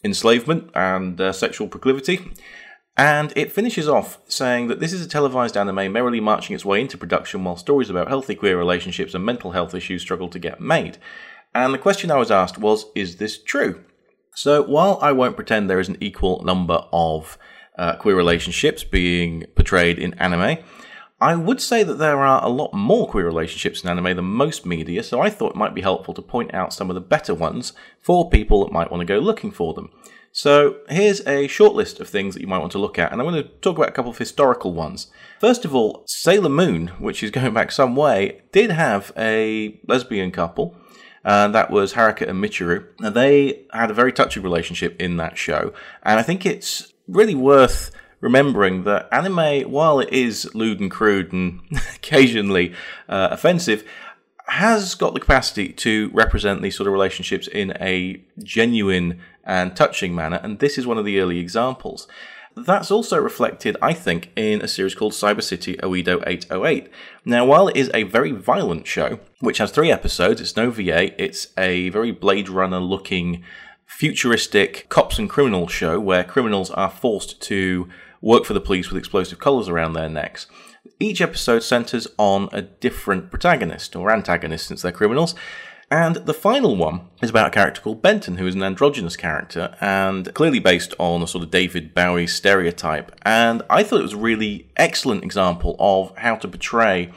enslavement 0.03 0.69
and 0.75 1.21
uh, 1.21 1.31
sexual 1.31 1.69
proclivity. 1.69 2.31
And 2.97 3.31
it 3.35 3.51
finishes 3.51 3.87
off 3.87 4.17
saying 4.27 4.67
that 4.67 4.79
this 4.79 4.91
is 4.91 5.05
a 5.05 5.07
televised 5.07 5.55
anime 5.55 5.93
merrily 5.93 6.19
marching 6.19 6.55
its 6.55 6.65
way 6.65 6.81
into 6.81 6.97
production 6.97 7.43
while 7.43 7.55
stories 7.55 7.91
about 7.91 8.07
healthy 8.07 8.33
queer 8.33 8.57
relationships 8.57 9.13
and 9.13 9.23
mental 9.23 9.51
health 9.51 9.75
issues 9.75 10.01
struggle 10.01 10.29
to 10.29 10.39
get 10.39 10.59
made. 10.59 10.97
And 11.53 11.73
the 11.73 11.79
question 11.79 12.09
I 12.09 12.17
was 12.17 12.31
asked 12.31 12.57
was, 12.57 12.87
is 12.95 13.17
this 13.17 13.41
true? 13.41 13.83
So 14.33 14.63
while 14.63 14.97
I 15.01 15.11
won't 15.11 15.35
pretend 15.35 15.69
there 15.69 15.79
is 15.79 15.89
an 15.89 15.97
equal 16.01 16.43
number 16.43 16.85
of 16.91 17.37
uh, 17.77 17.95
queer 17.97 18.15
relationships 18.15 18.83
being 18.83 19.45
portrayed 19.55 19.99
in 19.99 20.15
anime, 20.15 20.57
I 21.19 21.35
would 21.35 21.59
say 21.59 21.81
that 21.81 21.95
there 21.95 22.19
are 22.19 22.43
a 22.43 22.49
lot 22.49 22.75
more 22.75 23.07
queer 23.07 23.25
relationships 23.25 23.83
in 23.83 23.89
anime 23.89 24.15
than 24.15 24.25
most 24.25 24.67
media, 24.67 25.01
so 25.01 25.19
I 25.19 25.31
thought 25.31 25.55
it 25.55 25.57
might 25.57 25.73
be 25.73 25.81
helpful 25.81 26.13
to 26.13 26.21
point 26.21 26.53
out 26.53 26.73
some 26.73 26.91
of 26.91 26.93
the 26.93 27.01
better 27.01 27.33
ones 27.33 27.73
for 28.01 28.29
people 28.29 28.63
that 28.63 28.71
might 28.71 28.91
want 28.91 29.01
to 29.01 29.05
go 29.05 29.17
looking 29.17 29.49
for 29.49 29.73
them. 29.73 29.89
So 30.31 30.77
here's 30.89 31.25
a 31.25 31.47
short 31.47 31.73
list 31.73 31.99
of 31.99 32.07
things 32.07 32.35
that 32.35 32.41
you 32.41 32.47
might 32.47 32.59
want 32.59 32.71
to 32.73 32.77
look 32.77 32.99
at, 32.99 33.11
and 33.11 33.19
I'm 33.19 33.27
going 33.27 33.41
to 33.41 33.49
talk 33.49 33.77
about 33.77 33.89
a 33.89 33.93
couple 33.93 34.11
of 34.11 34.19
historical 34.19 34.73
ones. 34.73 35.07
First 35.39 35.65
of 35.65 35.73
all, 35.73 36.03
Sailor 36.05 36.49
Moon, 36.49 36.89
which 36.99 37.23
is 37.23 37.31
going 37.31 37.51
back 37.51 37.71
some 37.71 37.95
way, 37.95 38.41
did 38.51 38.69
have 38.69 39.11
a 39.17 39.79
lesbian 39.87 40.29
couple, 40.29 40.77
and 41.23 41.55
that 41.55 41.71
was 41.71 41.93
Haruka 41.93 42.29
and 42.29 42.43
Michiru. 42.43 42.85
Now, 42.99 43.09
they 43.09 43.65
had 43.73 43.89
a 43.89 43.95
very 43.95 44.13
touching 44.13 44.43
relationship 44.43 45.01
in 45.01 45.17
that 45.17 45.39
show, 45.39 45.73
and 46.03 46.19
I 46.19 46.21
think 46.21 46.45
it's 46.45 46.93
really 47.07 47.33
worth 47.33 47.89
remembering 48.19 48.83
that 48.83 49.07
anime, 49.11 49.69
while 49.71 49.99
it 49.99 50.11
is 50.11 50.53
lewd 50.53 50.79
and 50.79 50.91
crude 50.91 51.31
and 51.33 51.61
occasionally 51.95 52.73
uh, 53.07 53.29
offensive, 53.31 53.83
has 54.47 54.95
got 54.95 55.13
the 55.13 55.19
capacity 55.19 55.73
to 55.73 56.09
represent 56.13 56.61
these 56.61 56.75
sort 56.75 56.87
of 56.87 56.93
relationships 56.93 57.47
in 57.47 57.73
a 57.81 58.21
genuine 58.41 59.19
and 59.43 59.75
touching 59.75 60.15
manner, 60.15 60.39
and 60.43 60.59
this 60.59 60.77
is 60.77 60.87
one 60.87 60.97
of 60.97 61.05
the 61.05 61.19
early 61.19 61.39
examples. 61.39 62.07
That's 62.55 62.89
also 62.89 63.19
reflected, 63.19 63.77
I 63.83 63.93
think, 63.93 64.31
in 64.35 64.61
a 64.61 64.67
series 64.67 64.95
called 64.95 65.13
Cyber 65.13 65.43
City 65.43 65.75
Oedo 65.77 66.23
808. 66.25 66.89
Now, 67.23 67.45
while 67.45 67.67
it 67.67 67.77
is 67.77 67.91
a 67.93 68.03
very 68.03 68.31
violent 68.31 68.87
show, 68.87 69.19
which 69.41 69.59
has 69.59 69.69
three 69.69 69.91
episodes, 69.91 70.41
it's 70.41 70.53
an 70.53 70.65
OVA, 70.65 71.21
it's 71.21 71.49
a 71.55 71.89
very 71.89 72.11
Blade 72.11 72.49
Runner 72.49 72.79
looking 72.79 73.43
futuristic 73.85 74.87
cops 74.89 75.19
and 75.19 75.29
criminals 75.29 75.71
show 75.71 75.99
where 75.99 76.23
criminals 76.23 76.71
are 76.71 76.89
forced 76.89 77.41
to 77.43 77.87
work 78.21 78.45
for 78.45 78.53
the 78.53 78.61
police 78.61 78.89
with 78.89 78.97
explosive 78.97 79.39
collars 79.39 79.69
around 79.69 79.93
their 79.93 80.09
necks. 80.09 80.47
Each 80.99 81.21
episode 81.21 81.63
centers 81.63 82.07
on 82.17 82.49
a 82.51 82.61
different 82.61 83.29
protagonist 83.29 83.95
or 83.95 84.11
antagonist 84.11 84.67
since 84.67 84.81
they're 84.81 84.91
criminals. 84.91 85.35
And 85.89 86.17
the 86.17 86.33
final 86.33 86.75
one 86.75 87.07
is 87.21 87.29
about 87.29 87.47
a 87.47 87.51
character 87.51 87.81
called 87.81 88.01
Benten, 88.03 88.37
who 88.37 88.47
is 88.47 88.55
an 88.55 88.63
androgynous 88.63 89.15
character 89.15 89.75
and 89.79 90.33
clearly 90.33 90.59
based 90.59 90.93
on 90.99 91.21
a 91.21 91.27
sort 91.27 91.45
of 91.45 91.51
David 91.51 91.93
Bowie 91.93 92.27
stereotype. 92.27 93.13
And 93.21 93.61
I 93.69 93.83
thought 93.83 93.99
it 93.99 94.03
was 94.03 94.13
a 94.13 94.17
really 94.17 94.69
excellent 94.75 95.23
example 95.23 95.77
of 95.79 96.15
how 96.17 96.35
to 96.35 96.47
portray 96.47 97.11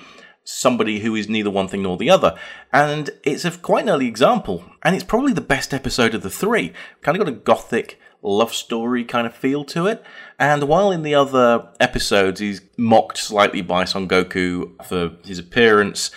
somebody 0.45 1.00
who 1.00 1.14
is 1.14 1.28
neither 1.28 1.50
one 1.50 1.69
thing 1.69 1.83
nor 1.83 1.97
the 1.97 2.11
other. 2.11 2.35
And 2.73 3.11
it's 3.25 3.45
a 3.45 3.50
quite 3.50 3.85
an 3.85 3.90
early 3.90 4.07
example, 4.07 4.64
and 4.83 4.95
it's 4.95 5.04
probably 5.04 5.33
the 5.33 5.40
best 5.40 5.75
episode 5.75 6.14
of 6.14 6.23
the 6.23 6.30
three. 6.30 6.73
Kind 7.02 7.16
of 7.16 7.25
got 7.25 7.33
a 7.33 7.37
gothic 7.37 7.99
love 8.23 8.53
story 8.53 9.05
kind 9.05 9.27
of 9.27 9.35
feel 9.35 9.65
to 9.65 9.87
it. 9.87 10.03
And 10.39 10.65
while 10.65 10.91
in 10.91 11.03
the 11.03 11.15
other 11.15 11.69
episodes 11.79 12.41
he's 12.41 12.61
mocked 12.77 13.19
slightly 13.19 13.62
by 13.62 13.85
Sengoku 13.85 14.85
for 14.85 15.17
his 15.25 15.39
appearance, 15.39 16.11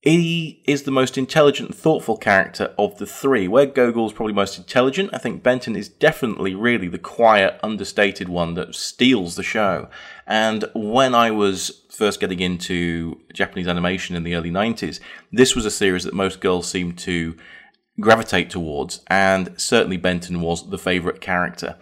he 0.00 0.62
is 0.64 0.84
the 0.84 0.92
most 0.92 1.18
intelligent 1.18 1.70
and 1.70 1.78
thoughtful 1.78 2.16
character 2.16 2.72
of 2.78 2.98
the 2.98 3.06
three. 3.06 3.48
Where 3.48 3.66
Gogol's 3.66 4.12
probably 4.12 4.32
most 4.32 4.56
intelligent, 4.56 5.10
I 5.12 5.18
think 5.18 5.42
Benten 5.42 5.76
is 5.76 5.88
definitely 5.88 6.54
really 6.54 6.88
the 6.88 6.98
quiet, 6.98 7.58
understated 7.62 8.28
one 8.28 8.54
that 8.54 8.74
steals 8.74 9.34
the 9.34 9.42
show. 9.42 9.88
And 10.26 10.64
when 10.74 11.14
I 11.14 11.32
was 11.32 11.82
first 11.90 12.20
getting 12.20 12.38
into 12.38 13.20
Japanese 13.34 13.66
animation 13.66 14.14
in 14.14 14.22
the 14.22 14.36
early 14.36 14.50
90s, 14.50 15.00
this 15.32 15.56
was 15.56 15.66
a 15.66 15.70
series 15.70 16.04
that 16.04 16.14
most 16.14 16.40
girls 16.40 16.70
seemed 16.70 16.96
to 16.98 17.36
gravitate 18.00 18.50
towards, 18.50 19.00
and 19.08 19.52
certainly 19.56 19.98
Benten 19.98 20.40
was 20.40 20.70
the 20.70 20.78
favourite 20.78 21.20
character. 21.20 21.76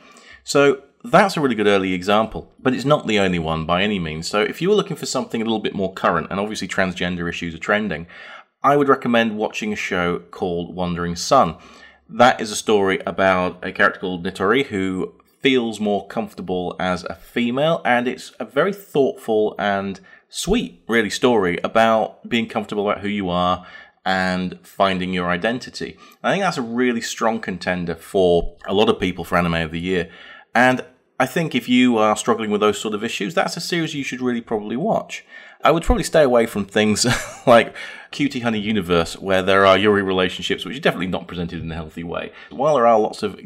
So 0.44 0.82
that's 1.04 1.36
a 1.36 1.40
really 1.40 1.54
good 1.54 1.66
early 1.66 1.92
example, 1.92 2.52
but 2.58 2.74
it's 2.74 2.84
not 2.84 3.06
the 3.06 3.18
only 3.18 3.38
one 3.38 3.66
by 3.66 3.82
any 3.82 3.98
means. 3.98 4.28
So 4.28 4.40
if 4.40 4.60
you 4.60 4.68
were 4.68 4.74
looking 4.74 4.96
for 4.96 5.06
something 5.06 5.40
a 5.40 5.44
little 5.44 5.60
bit 5.60 5.74
more 5.74 5.92
current, 5.92 6.28
and 6.30 6.40
obviously 6.40 6.68
transgender 6.68 7.28
issues 7.28 7.54
are 7.54 7.58
trending, 7.58 8.06
I 8.62 8.76
would 8.76 8.88
recommend 8.88 9.36
watching 9.36 9.72
a 9.72 9.76
show 9.76 10.18
called 10.30 10.74
Wandering 10.74 11.16
Son. 11.16 11.56
That 12.08 12.40
is 12.40 12.50
a 12.50 12.56
story 12.56 13.00
about 13.06 13.64
a 13.64 13.72
character 13.72 14.00
called 14.00 14.24
Nitori 14.24 14.66
who 14.66 15.14
feels 15.40 15.78
more 15.78 16.06
comfortable 16.06 16.74
as 16.80 17.04
a 17.04 17.14
female, 17.14 17.82
and 17.84 18.08
it's 18.08 18.32
a 18.40 18.44
very 18.44 18.72
thoughtful 18.72 19.54
and 19.58 20.00
sweet, 20.28 20.82
really, 20.88 21.10
story 21.10 21.58
about 21.62 22.28
being 22.28 22.48
comfortable 22.48 22.90
about 22.90 23.02
who 23.02 23.08
you 23.08 23.28
are 23.28 23.66
and 24.06 24.56
finding 24.62 25.12
your 25.12 25.28
identity. 25.28 25.98
I 26.22 26.30
think 26.30 26.44
that's 26.44 26.56
a 26.56 26.62
really 26.62 27.00
strong 27.00 27.40
contender 27.40 27.96
for 27.96 28.56
a 28.64 28.72
lot 28.72 28.88
of 28.88 29.00
people 29.00 29.24
for 29.24 29.36
Anime 29.36 29.54
of 29.54 29.72
the 29.72 29.80
Year. 29.80 30.08
And 30.54 30.82
I 31.18 31.26
think 31.26 31.56
if 31.56 31.68
you 31.68 31.98
are 31.98 32.16
struggling 32.16 32.50
with 32.50 32.60
those 32.60 32.78
sort 32.78 32.94
of 32.94 33.02
issues, 33.02 33.34
that's 33.34 33.56
a 33.56 33.60
series 33.60 33.94
you 33.94 34.04
should 34.04 34.20
really 34.20 34.40
probably 34.40 34.76
watch. 34.76 35.24
I 35.64 35.72
would 35.72 35.82
probably 35.82 36.04
stay 36.04 36.22
away 36.22 36.46
from 36.46 36.64
things 36.64 37.04
like 37.46 37.74
Cutie 38.12 38.40
Honey 38.40 38.60
Universe, 38.60 39.18
where 39.18 39.42
there 39.42 39.66
are 39.66 39.76
Yuri 39.76 40.02
relationships, 40.02 40.64
which 40.64 40.76
are 40.76 40.80
definitely 40.80 41.08
not 41.08 41.26
presented 41.26 41.60
in 41.60 41.72
a 41.72 41.74
healthy 41.74 42.04
way. 42.04 42.30
While 42.50 42.76
there 42.76 42.86
are 42.86 43.00
lots 43.00 43.24
of 43.24 43.40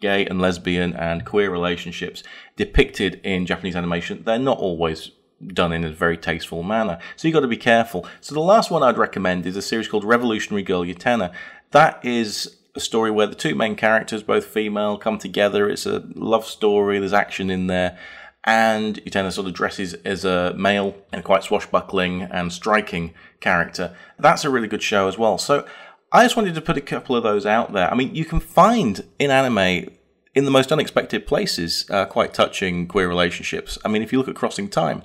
gay 0.00 0.24
and 0.24 0.40
lesbian 0.40 0.94
and 0.94 1.26
queer 1.26 1.50
relationships 1.50 2.22
depicted 2.56 3.20
in 3.22 3.44
Japanese 3.44 3.76
animation, 3.76 4.22
they're 4.24 4.38
not 4.38 4.58
always 4.58 5.10
done 5.46 5.72
in 5.72 5.84
a 5.84 5.90
very 5.90 6.16
tasteful 6.16 6.62
manner. 6.62 6.98
So 7.16 7.28
you've 7.28 7.34
got 7.34 7.40
to 7.40 7.48
be 7.48 7.56
careful. 7.56 8.06
So 8.20 8.34
the 8.34 8.40
last 8.40 8.70
one 8.70 8.82
I'd 8.82 8.98
recommend 8.98 9.46
is 9.46 9.56
a 9.56 9.62
series 9.62 9.88
called 9.88 10.04
Revolutionary 10.04 10.62
Girl 10.62 10.82
Utena. 10.82 11.32
That 11.72 12.04
is 12.04 12.56
a 12.74 12.80
story 12.80 13.10
where 13.10 13.26
the 13.26 13.34
two 13.34 13.54
main 13.54 13.76
characters, 13.76 14.22
both 14.22 14.46
female, 14.46 14.98
come 14.98 15.18
together. 15.18 15.68
It's 15.68 15.86
a 15.86 16.04
love 16.14 16.46
story. 16.46 16.98
There's 16.98 17.12
action 17.12 17.50
in 17.50 17.66
there. 17.66 17.98
And 18.44 19.02
Utena 19.04 19.32
sort 19.32 19.48
of 19.48 19.54
dresses 19.54 19.94
as 19.94 20.24
a 20.24 20.54
male 20.54 20.94
and 21.12 21.24
quite 21.24 21.42
swashbuckling 21.42 22.22
and 22.22 22.52
striking 22.52 23.12
character. 23.40 23.96
That's 24.18 24.44
a 24.44 24.50
really 24.50 24.68
good 24.68 24.82
show 24.82 25.08
as 25.08 25.18
well. 25.18 25.36
So 25.36 25.66
I 26.12 26.22
just 26.24 26.36
wanted 26.36 26.54
to 26.54 26.60
put 26.60 26.76
a 26.76 26.80
couple 26.80 27.16
of 27.16 27.24
those 27.24 27.44
out 27.44 27.72
there. 27.72 27.90
I 27.90 27.96
mean, 27.96 28.14
you 28.14 28.24
can 28.24 28.38
find 28.38 29.04
in 29.18 29.30
anime 29.30 29.90
in 30.36 30.44
the 30.44 30.50
most 30.50 30.70
unexpected 30.70 31.26
places, 31.26 31.86
uh, 31.90 32.04
quite 32.04 32.34
touching 32.34 32.86
queer 32.86 33.08
relationships. 33.08 33.78
I 33.84 33.88
mean, 33.88 34.02
if 34.02 34.12
you 34.12 34.18
look 34.18 34.28
at 34.28 34.34
Crossing 34.36 34.68
Time, 34.68 35.02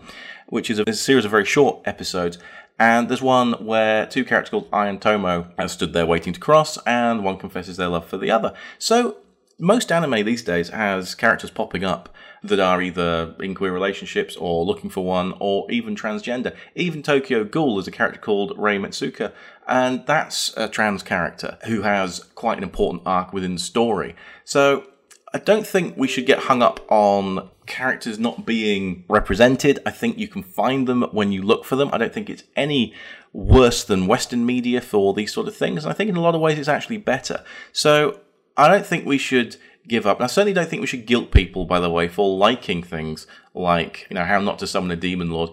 which 0.48 0.70
is 0.70 0.78
a, 0.78 0.84
a 0.86 0.94
series 0.94 1.24
of 1.24 1.32
very 1.32 1.46
short 1.46 1.80
episodes, 1.86 2.38
and 2.78 3.08
there's 3.08 3.22
one 3.22 3.54
where 3.66 4.06
two 4.06 4.26
characters 4.26 4.50
called 4.50 4.68
Ai 4.74 4.88
and 4.88 5.02
Tomo 5.02 5.48
have 5.58 5.72
stood 5.72 5.94
there 5.94 6.06
waiting 6.06 6.34
to 6.34 6.40
cross, 6.40 6.78
and 6.86 7.24
one 7.24 7.38
confesses 7.38 7.78
their 7.78 7.88
love 7.88 8.06
for 8.06 8.18
the 8.18 8.30
other. 8.30 8.54
So 8.78 9.18
most 9.58 9.90
anime 9.90 10.26
these 10.26 10.44
days 10.44 10.70
has 10.70 11.16
characters 11.16 11.50
popping 11.50 11.86
up 11.86 12.14
that 12.44 12.60
are 12.60 12.82
either 12.82 13.36
in 13.40 13.56
queer 13.56 13.72
relationships 13.72 14.36
or 14.36 14.66
looking 14.66 14.90
for 14.90 15.06
one 15.06 15.34
or 15.40 15.70
even 15.72 15.96
transgender. 15.96 16.54
Even 16.76 17.04
Tokyo 17.04 17.46
Ghoul 17.46 17.80
is 17.80 17.88
a 17.88 17.92
character 17.92 18.20
called 18.20 18.54
Rei 18.58 18.78
Mitsuka, 18.78 19.32
and 19.66 20.06
that's 20.06 20.52
a 20.58 20.68
trans 20.68 21.04
character 21.04 21.58
who 21.68 21.84
has 21.84 22.26
quite 22.36 22.58
an 22.58 22.64
important 22.64 23.04
arc 23.06 23.32
within 23.32 23.54
the 23.54 23.62
story. 23.62 24.16
So 24.44 24.88
I 25.34 25.38
don't 25.38 25.66
think 25.66 25.96
we 25.96 26.08
should 26.08 26.26
get 26.26 26.40
hung 26.40 26.62
up 26.62 26.86
on 26.92 27.50
characters 27.66 28.20
not 28.20 28.46
being 28.46 29.06
represented. 29.08 29.80
I 29.86 29.92
think 29.92 30.18
you 30.18 30.28
can 30.28 30.44
find 30.44 30.88
them 30.88 31.04
when 31.12 31.32
you 31.32 31.42
look 31.42 31.64
for 31.64 31.78
them. 31.78 31.90
I 31.94 31.98
don't 31.98 32.14
think 32.14 32.30
it's 32.30 32.44
any 32.56 32.94
worse 33.32 33.84
than 33.84 34.08
Western 34.08 34.46
media 34.46 34.82
for 34.82 35.14
these 35.14 35.34
sort 35.34 35.48
of 35.48 35.56
things. 35.56 35.86
And 35.86 35.92
I 35.92 35.96
think 35.96 36.10
in 36.10 36.18
a 36.18 36.22
lot 36.22 36.36
of 36.36 36.42
ways 36.42 36.60
it's 36.60 36.68
actually 36.68 36.98
better. 36.98 37.44
So 37.72 38.20
I 38.58 38.68
don't 38.68 38.86
think 38.86 39.06
we 39.06 39.18
should 39.18 39.56
give 39.88 40.06
up. 40.06 40.18
And 40.18 40.26
I 40.26 40.28
certainly 40.28 40.54
don't 40.54 40.68
think 40.68 40.82
we 40.82 40.88
should 40.88 41.06
guilt 41.06 41.32
people, 41.32 41.66
by 41.66 41.80
the 41.80 41.90
way, 41.90 42.10
for 42.10 42.38
liking 42.38 42.84
things 42.84 43.26
like, 43.54 44.08
you 44.10 44.16
know, 44.16 44.26
how 44.26 44.42
not 44.42 44.60
to 44.60 44.68
summon 44.68 44.92
a 44.92 44.96
demon 44.96 45.32
lord. 45.32 45.52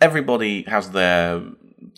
Everybody 0.00 0.62
has 0.64 0.92
their 0.92 1.42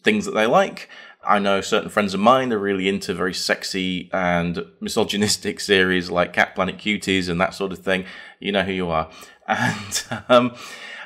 things 0.02 0.24
that 0.24 0.32
they 0.32 0.46
like. 0.46 0.88
I 1.22 1.38
know 1.38 1.60
certain 1.60 1.90
friends 1.90 2.14
of 2.14 2.20
mine 2.20 2.52
are 2.52 2.58
really 2.58 2.88
into 2.88 3.14
very 3.14 3.34
sexy 3.34 4.08
and 4.12 4.64
misogynistic 4.80 5.60
series 5.60 6.10
like 6.10 6.32
Cat 6.32 6.54
Planet 6.54 6.78
Cuties 6.78 7.28
and 7.28 7.40
that 7.40 7.54
sort 7.54 7.72
of 7.72 7.78
thing. 7.80 8.04
You 8.38 8.52
know 8.52 8.62
who 8.62 8.72
you 8.72 8.88
are. 8.88 9.10
And 9.50 10.04
um, 10.28 10.54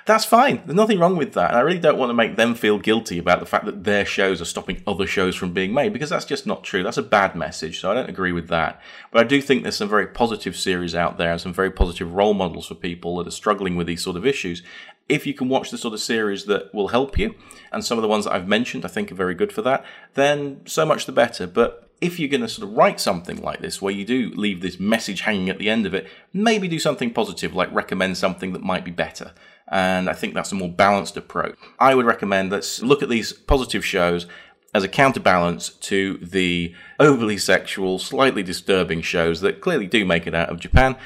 that's 0.07 0.25
fine. 0.25 0.63
There's 0.65 0.77
nothing 0.77 0.99
wrong 0.99 1.17
with 1.17 1.33
that. 1.33 1.51
And 1.51 1.59
I 1.59 1.63
really 1.63 1.79
don't 1.79 1.99
want 1.99 2.11
to 2.11 2.15
make 2.15 2.37
them 2.37 2.55
feel 2.55 2.79
guilty 2.79 3.19
about 3.19 3.41
the 3.41 3.47
fact 3.47 3.65
that 3.65 3.85
their 3.85 4.05
shows 4.05 4.41
are 4.41 4.47
stopping 4.47 4.83
other 4.87 5.07
shows 5.07 5.35
from 5.35 5.53
being 5.53 5.73
made 5.73 5.93
because 5.93 6.11
that's 6.11 6.25
just 6.25 6.47
not 6.47 6.63
true. 6.63 6.83
That's 6.83 6.99
a 6.99 7.03
bad 7.03 7.35
message. 7.35 7.81
So 7.81 7.91
I 7.91 7.95
don't 7.95 8.11
agree 8.11 8.33
with 8.33 8.49
that. 8.49 8.81
But 9.11 9.21
I 9.21 9.29
do 9.29 9.41
think 9.41 9.63
there's 9.63 9.77
some 9.77 9.89
very 9.89 10.07
positive 10.07 10.57
series 10.57 10.95
out 10.95 11.17
there 11.17 11.33
and 11.33 11.41
some 11.41 11.55
very 11.55 11.71
positive 11.71 12.13
role 12.13 12.35
models 12.35 12.67
for 12.67 12.75
people 12.75 13.17
that 13.17 13.27
are 13.27 13.33
struggling 13.33 13.77
with 13.77 13.87
these 13.87 14.03
sort 14.03 14.17
of 14.17 14.27
issues 14.27 14.63
if 15.09 15.27
you 15.27 15.35
can 15.35 15.49
watch 15.49 15.71
the 15.71 15.79
sort 15.79 15.95
of 15.95 16.01
series 16.01 16.47
that 16.47 16.73
will 16.73 16.89
help 16.89 17.19
you, 17.19 17.35
and 17.73 17.85
some 17.85 17.99
of 17.99 18.03
the 18.03 18.09
ones 18.09 18.25
that 18.25 18.33
I've 18.33 18.49
mentioned 18.49 18.85
I 18.85 18.89
think 18.89 19.13
are 19.13 19.17
very 19.17 19.35
good 19.35 19.53
for 19.53 19.63
that, 19.63 19.85
then 20.15 20.61
so 20.67 20.87
much 20.87 21.07
the 21.07 21.13
better. 21.13 21.47
But 21.47 21.91
if 22.01 22.19
you're 22.19 22.29
going 22.29 22.41
to 22.41 22.49
sort 22.49 22.69
of 22.69 22.77
write 22.77 23.01
something 23.01 23.41
like 23.43 23.61
this, 23.61 23.83
where 23.83 23.93
you 23.93 24.05
do 24.05 24.31
leave 24.35 24.61
this 24.61 24.81
message 24.81 25.23
hanging 25.23 25.51
at 25.51 25.59
the 25.59 25.69
end 25.69 25.87
of 25.87 25.95
it, 25.95 26.09
maybe 26.33 26.69
do 26.69 26.79
something 26.79 27.13
positive, 27.13 27.55
like 27.55 27.73
recommend 27.73 28.17
something 28.17 28.53
that 28.53 28.63
might 28.63 28.85
be 28.85 28.91
better. 28.91 29.33
And 29.69 30.11
I 30.11 30.13
think 30.13 30.35
that's 30.35 30.53
a 30.53 30.57
more 30.57 30.69
balanced 30.69 31.17
approach. 31.17 31.57
I 31.79 31.95
would 31.95 32.07
recommend 32.07 32.51
let's 32.51 32.83
look 32.83 33.03
at 33.03 33.09
these 33.09 33.33
positive 33.33 33.85
shows 33.85 34.27
as 34.75 34.83
a 34.83 34.89
counterbalance 34.89 35.69
to 35.69 36.19
the 36.19 36.75
overly 36.99 37.39
sexual, 37.39 37.99
slightly 37.99 38.43
disturbing 38.43 39.01
shows 39.01 39.41
that 39.41 39.61
clearly 39.61 39.87
do 39.87 40.05
make 40.05 40.27
it 40.27 40.35
out 40.35 40.51
of 40.51 40.61
Japan 40.61 40.97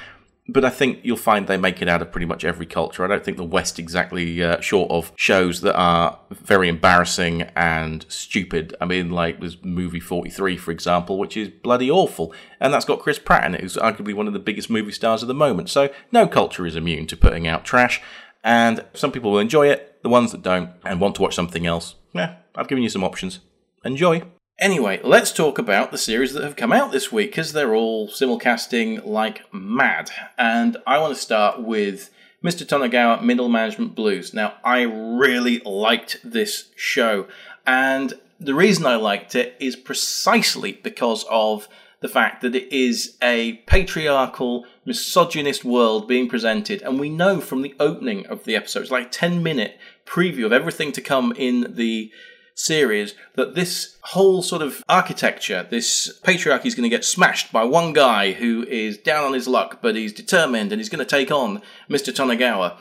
but 0.48 0.64
I 0.64 0.70
think 0.70 1.00
you'll 1.02 1.18
find 1.18 1.46
they 1.46 1.58
make 1.58 1.82
it 1.82 1.88
out 1.88 2.00
of 2.00 2.10
pretty 2.10 2.24
much 2.24 2.42
every 2.42 2.64
culture. 2.64 3.04
I 3.04 3.08
don't 3.08 3.22
think 3.22 3.36
the 3.36 3.44
West 3.44 3.78
exactly 3.78 4.42
uh, 4.42 4.60
short 4.60 4.90
of 4.90 5.12
shows 5.14 5.60
that 5.60 5.76
are 5.76 6.18
very 6.30 6.70
embarrassing 6.70 7.42
and 7.54 8.06
stupid. 8.08 8.74
I 8.80 8.86
mean, 8.86 9.10
like 9.10 9.40
there's 9.40 9.62
movie 9.62 10.00
43, 10.00 10.56
for 10.56 10.70
example, 10.70 11.18
which 11.18 11.36
is 11.36 11.48
bloody 11.48 11.90
awful, 11.90 12.32
and 12.60 12.72
that's 12.72 12.86
got 12.86 13.00
Chris 13.00 13.18
Pratt 13.18 13.44
in 13.44 13.54
it, 13.54 13.60
who's 13.60 13.76
arguably 13.76 14.14
one 14.14 14.26
of 14.26 14.32
the 14.32 14.38
biggest 14.38 14.70
movie 14.70 14.92
stars 14.92 15.20
of 15.20 15.28
the 15.28 15.34
moment. 15.34 15.68
So 15.68 15.90
no 16.10 16.26
culture 16.26 16.66
is 16.66 16.76
immune 16.76 17.06
to 17.08 17.16
putting 17.16 17.46
out 17.46 17.66
trash, 17.66 18.00
and 18.48 18.82
some 18.94 19.12
people 19.12 19.30
will 19.30 19.40
enjoy 19.40 19.68
it. 19.68 20.02
The 20.02 20.08
ones 20.08 20.32
that 20.32 20.42
don't 20.42 20.70
and 20.82 21.00
want 21.00 21.16
to 21.16 21.22
watch 21.22 21.34
something 21.34 21.66
else, 21.66 21.96
yeah, 22.14 22.36
I've 22.56 22.66
given 22.66 22.82
you 22.82 22.88
some 22.88 23.04
options. 23.04 23.40
Enjoy. 23.84 24.22
Anyway, 24.58 25.00
let's 25.04 25.32
talk 25.32 25.58
about 25.58 25.92
the 25.92 25.98
series 25.98 26.32
that 26.32 26.42
have 26.42 26.56
come 26.56 26.72
out 26.72 26.90
this 26.90 27.12
week 27.12 27.30
because 27.30 27.52
they're 27.52 27.74
all 27.74 28.08
simulcasting 28.08 29.04
like 29.04 29.42
mad. 29.52 30.10
And 30.38 30.78
I 30.86 30.98
want 30.98 31.14
to 31.14 31.20
start 31.20 31.62
with 31.62 32.10
Mr. 32.42 32.66
Tonegawa 32.66 33.22
Middle 33.22 33.50
Management 33.50 33.94
Blues. 33.94 34.32
Now, 34.32 34.54
I 34.64 34.80
really 34.80 35.58
liked 35.60 36.18
this 36.24 36.70
show, 36.74 37.26
and 37.66 38.14
the 38.40 38.54
reason 38.54 38.86
I 38.86 38.96
liked 38.96 39.34
it 39.34 39.56
is 39.60 39.76
precisely 39.76 40.72
because 40.72 41.24
of 41.28 41.68
the 42.00 42.08
fact 42.08 42.42
that 42.42 42.54
it 42.54 42.72
is 42.72 43.16
a 43.22 43.54
patriarchal, 43.66 44.66
misogynist 44.84 45.64
world 45.64 46.06
being 46.06 46.28
presented, 46.28 46.82
and 46.82 47.00
we 47.00 47.08
know 47.08 47.40
from 47.40 47.62
the 47.62 47.74
opening 47.80 48.26
of 48.26 48.44
the 48.44 48.54
episode, 48.54 48.82
it's 48.82 48.90
like 48.90 49.06
a 49.06 49.10
10 49.10 49.42
minute 49.42 49.78
preview 50.06 50.46
of 50.46 50.52
everything 50.52 50.92
to 50.92 51.00
come 51.00 51.32
in 51.36 51.74
the 51.74 52.10
series 52.54 53.14
that 53.36 53.54
this 53.54 53.96
whole 54.02 54.42
sort 54.42 54.62
of 54.62 54.82
architecture, 54.88 55.66
this 55.70 56.20
patriarchy 56.22 56.66
is 56.66 56.74
going 56.74 56.88
to 56.88 56.94
get 56.94 57.04
smashed 57.04 57.52
by 57.52 57.62
one 57.62 57.92
guy 57.92 58.32
who 58.32 58.64
is 58.64 58.98
down 58.98 59.24
on 59.24 59.32
his 59.32 59.46
luck, 59.46 59.78
but 59.80 59.94
he's 59.94 60.12
determined 60.12 60.72
and 60.72 60.80
he's 60.80 60.88
going 60.88 61.04
to 61.04 61.04
take 61.04 61.30
on 61.30 61.62
Mr. 61.88 62.12
Tonegawa. 62.12 62.76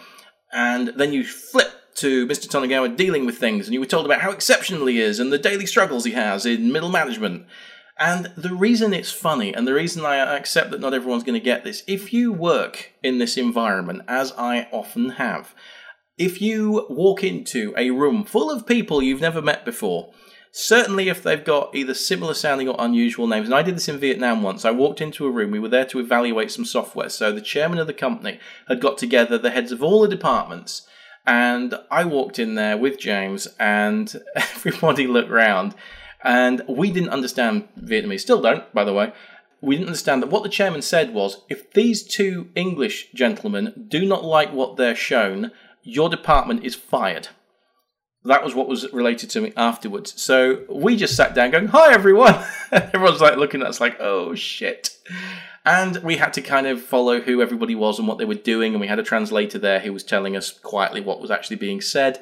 And 0.51 0.89
then 0.95 1.13
you 1.13 1.23
flip 1.23 1.71
to 1.95 2.27
Mr. 2.27 2.47
Tonegawa 2.47 2.95
dealing 2.95 3.25
with 3.25 3.37
things, 3.37 3.65
and 3.65 3.73
you 3.73 3.79
were 3.79 3.85
told 3.85 4.05
about 4.05 4.21
how 4.21 4.31
exceptional 4.31 4.87
he 4.87 4.99
is 4.99 5.19
and 5.19 5.31
the 5.31 5.37
daily 5.37 5.65
struggles 5.65 6.05
he 6.05 6.11
has 6.11 6.45
in 6.45 6.71
middle 6.71 6.89
management. 6.89 7.45
And 7.99 8.31
the 8.37 8.53
reason 8.53 8.93
it's 8.93 9.11
funny, 9.11 9.53
and 9.53 9.67
the 9.67 9.73
reason 9.73 10.05
I 10.05 10.17
accept 10.17 10.69
that 10.71 10.79
not 10.79 10.93
everyone's 10.93 11.23
going 11.23 11.39
to 11.39 11.43
get 11.43 11.63
this, 11.63 11.83
if 11.87 12.13
you 12.13 12.31
work 12.31 12.91
in 13.01 13.17
this 13.17 13.37
environment, 13.37 14.03
as 14.07 14.33
I 14.37 14.67
often 14.71 15.11
have, 15.11 15.55
if 16.17 16.41
you 16.41 16.85
walk 16.89 17.23
into 17.23 17.73
a 17.75 17.89
room 17.91 18.23
full 18.23 18.51
of 18.51 18.67
people 18.67 19.01
you've 19.01 19.21
never 19.21 19.41
met 19.41 19.65
before, 19.65 20.11
certainly 20.51 21.09
if 21.09 21.23
they've 21.23 21.43
got 21.43 21.75
either 21.75 21.93
similar 21.93 22.35
sounding 22.35 22.69
or 22.69 22.75
unusual 22.77 23.25
names, 23.25 23.47
and 23.47 23.55
I 23.55 23.63
did 23.63 23.75
this 23.75 23.89
in 23.89 23.97
Vietnam 23.97 24.43
once, 24.43 24.63
I 24.63 24.71
walked 24.71 25.01
into 25.01 25.25
a 25.25 25.31
room, 25.31 25.51
we 25.51 25.59
were 25.59 25.67
there 25.67 25.85
to 25.85 25.99
evaluate 25.99 26.51
some 26.51 26.65
software. 26.65 27.09
So 27.09 27.31
the 27.31 27.41
chairman 27.41 27.79
of 27.79 27.87
the 27.87 27.93
company 27.93 28.39
had 28.67 28.81
got 28.81 28.97
together 28.97 29.37
the 29.37 29.51
heads 29.51 29.71
of 29.71 29.81
all 29.81 30.01
the 30.01 30.07
departments, 30.07 30.87
and 31.25 31.75
I 31.91 32.05
walked 32.05 32.39
in 32.39 32.55
there 32.55 32.77
with 32.77 32.99
James, 32.99 33.47
and 33.59 34.21
everybody 34.35 35.07
looked 35.07 35.31
round, 35.31 35.75
and 36.23 36.61
we 36.67 36.91
didn't 36.91 37.09
understand 37.09 37.67
Vietnamese, 37.79 38.21
still 38.21 38.41
don't, 38.41 38.71
by 38.73 38.83
the 38.83 38.93
way. 38.93 39.13
We 39.61 39.75
didn't 39.75 39.89
understand 39.89 40.21
that 40.21 40.29
what 40.29 40.43
the 40.43 40.49
chairman 40.49 40.81
said 40.81 41.13
was 41.13 41.41
if 41.49 41.71
these 41.73 42.03
two 42.03 42.49
English 42.55 43.11
gentlemen 43.13 43.87
do 43.87 44.05
not 44.05 44.23
like 44.23 44.53
what 44.53 44.77
they're 44.77 44.95
shown, 44.95 45.51
your 45.81 46.09
department 46.09 46.63
is 46.63 46.75
fired. 46.75 47.29
That 48.23 48.43
was 48.43 48.53
what 48.53 48.67
was 48.67 48.91
related 48.91 49.29
to 49.31 49.41
me 49.41 49.53
afterwards. 49.55 50.21
So 50.21 50.65
we 50.69 50.97
just 50.97 51.15
sat 51.15 51.33
down 51.33 51.51
going, 51.51 51.67
Hi, 51.67 51.93
everyone. 51.93 52.35
Everyone's 52.71 53.21
like 53.21 53.37
looking 53.37 53.61
at 53.61 53.67
us 53.67 53.79
like, 53.79 53.97
Oh, 53.99 54.35
shit. 54.35 54.97
And 55.65 55.97
we 55.97 56.17
had 56.17 56.33
to 56.33 56.41
kind 56.41 56.67
of 56.67 56.81
follow 56.81 57.21
who 57.21 57.41
everybody 57.41 57.75
was 57.75 57.99
and 57.99 58.07
what 58.07 58.17
they 58.17 58.25
were 58.25 58.35
doing. 58.35 58.73
And 58.73 58.81
we 58.81 58.87
had 58.87 58.99
a 58.99 59.03
translator 59.03 59.59
there 59.59 59.79
who 59.79 59.93
was 59.93 60.03
telling 60.03 60.35
us 60.35 60.51
quietly 60.51 61.01
what 61.01 61.21
was 61.21 61.31
actually 61.31 61.57
being 61.57 61.81
said. 61.81 62.21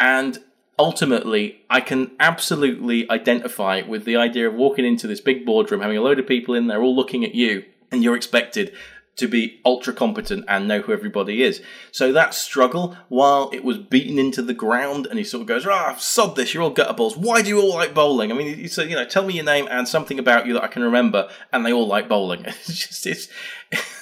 And 0.00 0.38
ultimately, 0.82 1.62
I 1.70 1.80
can 1.80 2.10
absolutely 2.18 3.08
identify 3.08 3.82
with 3.82 4.04
the 4.04 4.16
idea 4.16 4.48
of 4.48 4.54
walking 4.54 4.84
into 4.84 5.06
this 5.06 5.20
big 5.20 5.46
boardroom, 5.46 5.80
having 5.80 5.96
a 5.96 6.02
load 6.02 6.18
of 6.18 6.26
people 6.26 6.56
in 6.56 6.66
there 6.66 6.82
all 6.82 6.96
looking 6.96 7.24
at 7.24 7.36
you, 7.36 7.64
and 7.92 8.02
you're 8.02 8.16
expected 8.16 8.74
to 9.14 9.28
be 9.28 9.60
ultra 9.64 9.92
competent 9.92 10.44
and 10.48 10.66
know 10.66 10.80
who 10.80 10.92
everybody 10.92 11.42
is. 11.42 11.62
So 11.92 12.12
that 12.12 12.34
struggle, 12.34 12.96
while 13.08 13.48
it 13.52 13.62
was 13.62 13.78
beaten 13.78 14.18
into 14.18 14.42
the 14.42 14.54
ground, 14.54 15.06
and 15.06 15.18
he 15.18 15.24
sort 15.24 15.42
of 15.42 15.46
goes, 15.46 15.64
"Ah, 15.66 15.92
oh, 15.94 15.98
sod 16.00 16.34
this! 16.34 16.52
You're 16.52 16.64
all 16.64 16.74
gutterballs. 16.74 17.16
Why 17.16 17.42
do 17.42 17.48
you 17.48 17.60
all 17.60 17.74
like 17.74 17.94
bowling?" 17.94 18.32
I 18.32 18.34
mean, 18.34 18.56
he 18.56 18.66
said, 18.66 18.90
"You 18.90 18.96
know, 18.96 19.04
tell 19.04 19.24
me 19.24 19.34
your 19.34 19.44
name 19.44 19.68
and 19.70 19.86
something 19.86 20.18
about 20.18 20.46
you 20.46 20.54
that 20.54 20.64
I 20.64 20.68
can 20.68 20.82
remember," 20.82 21.28
and 21.52 21.64
they 21.64 21.72
all 21.72 21.86
like 21.86 22.08
bowling. 22.08 22.44
It's 22.66 22.86
just 22.88 23.06
it's 23.06 23.28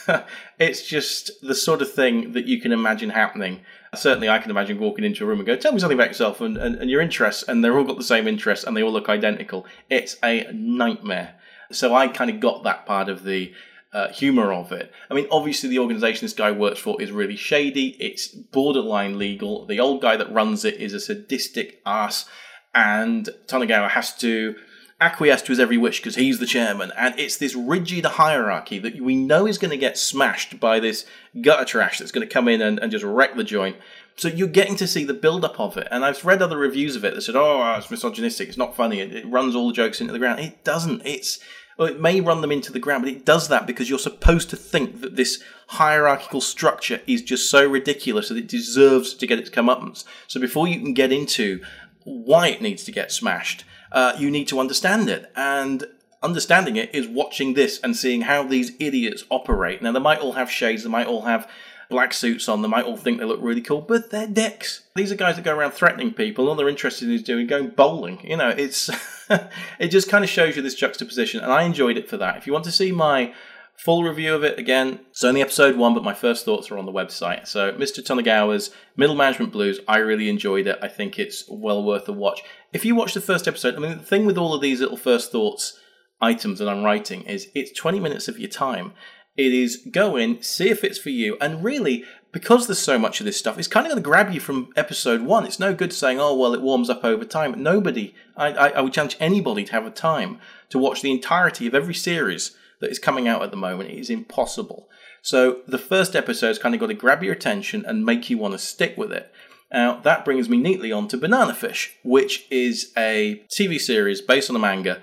it's 0.59 0.83
just 0.83 1.31
the 1.43 1.55
sort 1.55 1.83
of 1.83 1.93
thing 1.93 2.33
that 2.33 2.47
you 2.47 2.59
can 2.59 2.73
imagine 2.73 3.11
happening. 3.11 3.61
Certainly, 3.95 4.29
I 4.29 4.39
can 4.39 4.51
imagine 4.51 4.79
walking 4.79 5.05
into 5.05 5.25
a 5.25 5.27
room 5.27 5.41
and 5.41 5.47
go, 5.47 5.57
"Tell 5.57 5.73
me 5.73 5.81
something 5.81 5.99
about 5.99 6.09
yourself 6.09 6.41
and, 6.41 6.57
and, 6.57 6.77
and 6.77 6.91
your 6.91 7.01
interests," 7.01 7.43
and 7.43 7.65
they're 7.65 7.77
all 7.77 7.85
got 7.85 7.97
the 7.97 8.05
same 8.05 8.29
interests 8.29 8.65
and 8.65 8.77
they 8.77 8.83
all 8.83 8.93
look 8.93 9.09
identical. 9.09 9.67
It's 9.89 10.17
a 10.23 10.51
nightmare. 10.53 11.35
So 11.73 11.95
I 11.95 12.09
kind 12.09 12.31
of 12.31 12.41
got 12.41 12.63
that 12.65 12.87
part 12.87 13.09
of 13.09 13.25
the 13.25 13.53
uh, 13.93 14.09
humor 14.09 14.53
of 14.53 14.71
it. 14.73 14.93
I 15.11 15.15
mean, 15.15 15.27
obviously, 15.31 15.69
the 15.69 15.81
organization 15.81 16.25
this 16.25 16.33
guy 16.33 16.53
works 16.53 16.79
for 16.79 17.01
is 17.03 17.11
really 17.11 17.37
shady. 17.37 17.97
It's 17.99 18.29
borderline 18.29 19.19
legal. 19.19 19.67
The 19.67 19.81
old 19.81 20.01
guy 20.01 20.17
that 20.17 20.33
runs 20.33 20.65
it 20.65 20.75
is 20.75 20.95
a 20.95 21.01
sadistic 21.01 21.81
ass, 21.85 22.27
and 22.75 23.29
Tonegawa 23.47 23.91
has 23.91 24.17
to 24.19 24.55
acquiesce 25.01 25.43
to 25.43 25.53
his 25.53 25.61
every 25.61 25.79
wish 25.79 25.99
because 25.99 26.17
he's 26.17 26.39
the 26.39 26.47
chairman. 26.47 26.93
And 26.97 27.19
it's 27.19 27.37
this 27.37 27.55
rigid 27.55 28.05
hierarchy 28.05 28.79
that 28.79 29.01
we 29.01 29.17
know 29.17 29.47
is 29.47 29.59
going 29.59 29.71
to 29.71 29.77
get 29.77 29.97
smashed 29.97 30.61
by 30.61 30.81
this 30.81 31.07
gutter 31.41 31.65
trash 31.65 31.99
that's 31.99 32.13
going 32.13 32.27
to 32.27 32.33
come 32.33 32.49
in 32.49 32.61
and, 32.61 32.79
and 32.79 32.93
just 32.93 33.05
wreck 33.05 33.37
the 33.37 33.45
joint. 33.45 33.77
So 34.17 34.29
you're 34.29 34.49
getting 34.49 34.77
to 34.77 34.87
see 34.87 35.05
the 35.05 35.15
build 35.15 35.45
up 35.45 35.59
of 35.59 35.77
it. 35.77 35.89
And 35.91 36.05
I've 36.05 36.25
read 36.25 36.43
other 36.43 36.59
reviews 36.59 36.97
of 36.97 37.05
it 37.05 37.15
that 37.15 37.23
said, 37.23 37.37
oh, 37.37 37.61
ah, 37.61 37.79
it's 37.79 37.91
misogynistic, 37.91 38.49
it's 38.49 38.59
not 38.59 38.77
funny, 38.77 39.01
it, 39.01 39.15
it 39.15 39.27
runs 39.27 39.55
all 39.55 39.69
the 39.69 39.75
jokes 39.75 40.01
into 40.01 40.13
the 40.13 40.19
ground. 40.19 40.41
It 40.41 40.63
doesn't. 40.65 41.03
It's 41.07 41.41
well, 41.79 41.89
it 41.89 41.99
may 41.99 42.21
run 42.21 42.43
them 42.43 42.53
into 42.53 42.73
the 42.73 42.79
ground, 42.79 43.05
but 43.05 43.13
it 43.13 43.25
does 43.25 43.49
that 43.49 43.67
because 43.67 43.89
you're 43.89 43.99
supposed 43.99 44.51
to 44.51 44.57
think 44.57 45.01
that 45.01 45.17
this 45.17 45.43
hierarchical 45.69 46.43
structure 46.43 47.01
is 47.07 47.23
just 47.23 47.51
so 47.51 47.67
ridiculous 47.67 48.29
that 48.29 48.37
it 48.37 48.49
deserves 48.49 49.15
to 49.15 49.27
get 49.27 49.39
its 49.39 49.49
comeuppance. 49.49 50.05
So 50.27 50.39
before 50.39 50.69
you 50.69 50.79
can 50.79 50.93
get 50.93 51.11
into 51.11 51.63
why 52.05 52.49
it 52.49 52.63
needs 52.63 52.85
to 52.85 52.93
get 52.93 53.13
smashed, 53.13 53.65
uh, 53.93 54.15
you 54.19 54.31
need 54.31 54.49
to 54.49 54.61
understand 54.61 55.09
it. 55.09 55.31
And 55.37 55.85
understanding 56.23 56.77
it 56.77 56.95
is 56.95 57.09
watching 57.09 57.55
this 57.55 57.81
and 57.81 57.97
seeing 57.97 58.23
how 58.23 58.43
these 58.43 58.73
idiots 58.79 59.25
operate. 59.31 59.83
Now, 59.83 59.93
they 59.93 60.01
might 60.01 60.21
all 60.21 60.33
have 60.33 60.51
shades, 60.51 60.83
they 60.83 60.91
might 60.91 61.07
all 61.07 61.23
have 61.23 61.49
black 61.91 62.15
suits 62.15 62.49
on. 62.49 62.63
They 62.63 62.69
might 62.69 62.87
all 62.87 62.97
think 62.97 63.19
they 63.19 63.27
look 63.27 63.41
really 63.43 63.61
cool, 63.61 63.83
but 63.83 64.11
they're 64.11 64.27
dicks. 64.27 64.85
These 64.95 65.13
are 65.13 65.17
guys 65.17 65.37
that 65.37 65.45
go 65.45 65.55
around 65.55 65.73
threatening 65.73 66.15
people. 66.15 66.49
All 66.49 66.55
they're 66.55 66.69
interested 66.69 67.09
in 67.09 67.15
is 67.15 67.23
doing 67.23 67.47
going 67.47 67.69
bowling. 67.71 68.21
You 68.25 68.39
know, 68.39 68.49
it's 68.49 68.89
it 69.79 69.89
just 69.89 70.09
kind 70.09 70.25
of 70.25 70.31
shows 70.31 70.57
you 70.57 70.63
this 70.63 70.75
juxtaposition, 70.75 71.41
and 71.41 71.53
I 71.53 71.65
enjoyed 71.65 71.99
it 71.99 72.09
for 72.09 72.17
that. 72.17 72.37
If 72.39 72.47
you 72.47 72.55
want 72.55 72.65
to 72.65 72.73
see 72.73 72.93
my 72.93 73.35
full 73.81 74.05
review 74.05 74.35
of 74.35 74.45
it 74.45 74.59
again, 74.59 75.01
it's 75.11 75.25
only 75.25 75.41
episode 75.41 75.75
one, 75.75 75.95
but 75.95 76.05
my 76.05 76.13
first 76.13 76.45
thoughts 76.45 76.71
are 76.71 76.77
on 76.77 76.85
the 76.85 76.93
website. 76.93 77.47
So, 77.49 77.73
Mr. 77.73 78.05
Tonegawa's 78.05 78.71
Middle 78.95 79.17
Management 79.17 79.53
Blues, 79.53 79.81
I 79.89 79.99
really 79.99 80.29
enjoyed 80.29 80.67
it. 80.67 80.79
I 80.83 80.89
think 80.89 81.19
it's 81.19 81.45
well 81.49 81.83
worth 81.83 82.07
a 82.07 82.13
watch. 82.13 82.43
If 82.75 82.85
you 82.85 82.95
watch 82.95 83.15
the 83.15 83.23
first 83.23 83.49
episode, 83.49 83.75
I 83.75 83.79
mean, 83.79 83.97
the 83.97 84.05
thing 84.05 84.27
with 84.27 84.37
all 84.37 84.53
of 84.53 84.61
these 84.61 84.81
little 84.81 84.99
first 84.99 85.33
thoughts 85.33 85.81
items 86.21 86.59
that 86.59 86.69
I'm 86.69 86.85
writing 86.85 87.23
is 87.23 87.49
it's 87.55 87.73
20 87.73 88.01
minutes 88.01 88.29
of 88.29 88.39
your 88.39 88.51
time. 88.51 88.93
It 89.35 89.55
is 89.55 89.89
go 89.91 90.17
in, 90.17 90.43
see 90.43 90.69
if 90.69 90.85
it's 90.85 90.99
for 90.99 91.09
you, 91.09 91.39
and 91.41 91.65
really, 91.65 92.05
because 92.33 92.67
there's 92.67 92.79
so 92.79 92.99
much 92.99 93.21
of 93.21 93.25
this 93.25 93.39
stuff, 93.39 93.59
it's 93.59 93.67
kind 93.67 93.87
of 93.87 93.93
going 93.93 94.03
to 94.03 94.07
grab 94.07 94.31
you 94.31 94.41
from 94.41 94.75
episode 94.77 95.23
one. 95.23 95.47
It's 95.47 95.59
no 95.59 95.73
good 95.73 95.95
saying, 95.95 96.21
oh, 96.21 96.37
well, 96.37 96.53
it 96.53 96.61
warms 96.61 96.91
up 96.91 97.03
over 97.03 97.25
time. 97.25 97.63
Nobody, 97.63 98.15
I, 98.37 98.53
I, 98.53 98.69
I 98.69 98.81
would 98.83 98.93
challenge 98.93 99.17
anybody 99.21 99.65
to 99.65 99.73
have 99.73 99.87
a 99.87 99.91
time 99.91 100.39
to 100.69 100.79
watch 100.79 101.01
the 101.01 101.13
entirety 101.13 101.67
of 101.67 101.75
every 101.75 101.95
series 101.95 102.55
that 102.81 102.91
is 102.91 102.99
coming 102.99 103.29
out 103.29 103.43
at 103.43 103.51
the 103.51 103.57
moment. 103.57 103.91
Is 103.91 104.11
impossible. 104.11 104.89
So 105.23 105.61
the 105.67 105.79
first 105.79 106.17
episode 106.17 106.31
episode's 106.31 106.59
kind 106.59 106.75
of 106.75 106.81
got 106.81 106.87
to 106.87 106.95
grab 106.95 107.23
your 107.23 107.35
attention 107.35 107.85
and 107.85 108.07
make 108.07 108.31
you 108.31 108.39
want 108.39 108.53
to 108.53 108.59
stick 108.59 108.97
with 108.97 109.13
it. 109.13 109.31
Now, 109.73 110.01
that 110.01 110.25
brings 110.25 110.49
me 110.49 110.57
neatly 110.57 110.91
on 110.91 111.07
to 111.09 111.17
Banana 111.17 111.55
Fish, 111.55 111.97
which 112.03 112.47
is 112.51 112.93
a 112.97 113.43
TV 113.51 113.79
series 113.79 114.21
based 114.21 114.51
on 114.51 114.57
a 114.57 114.59
manga 114.59 115.01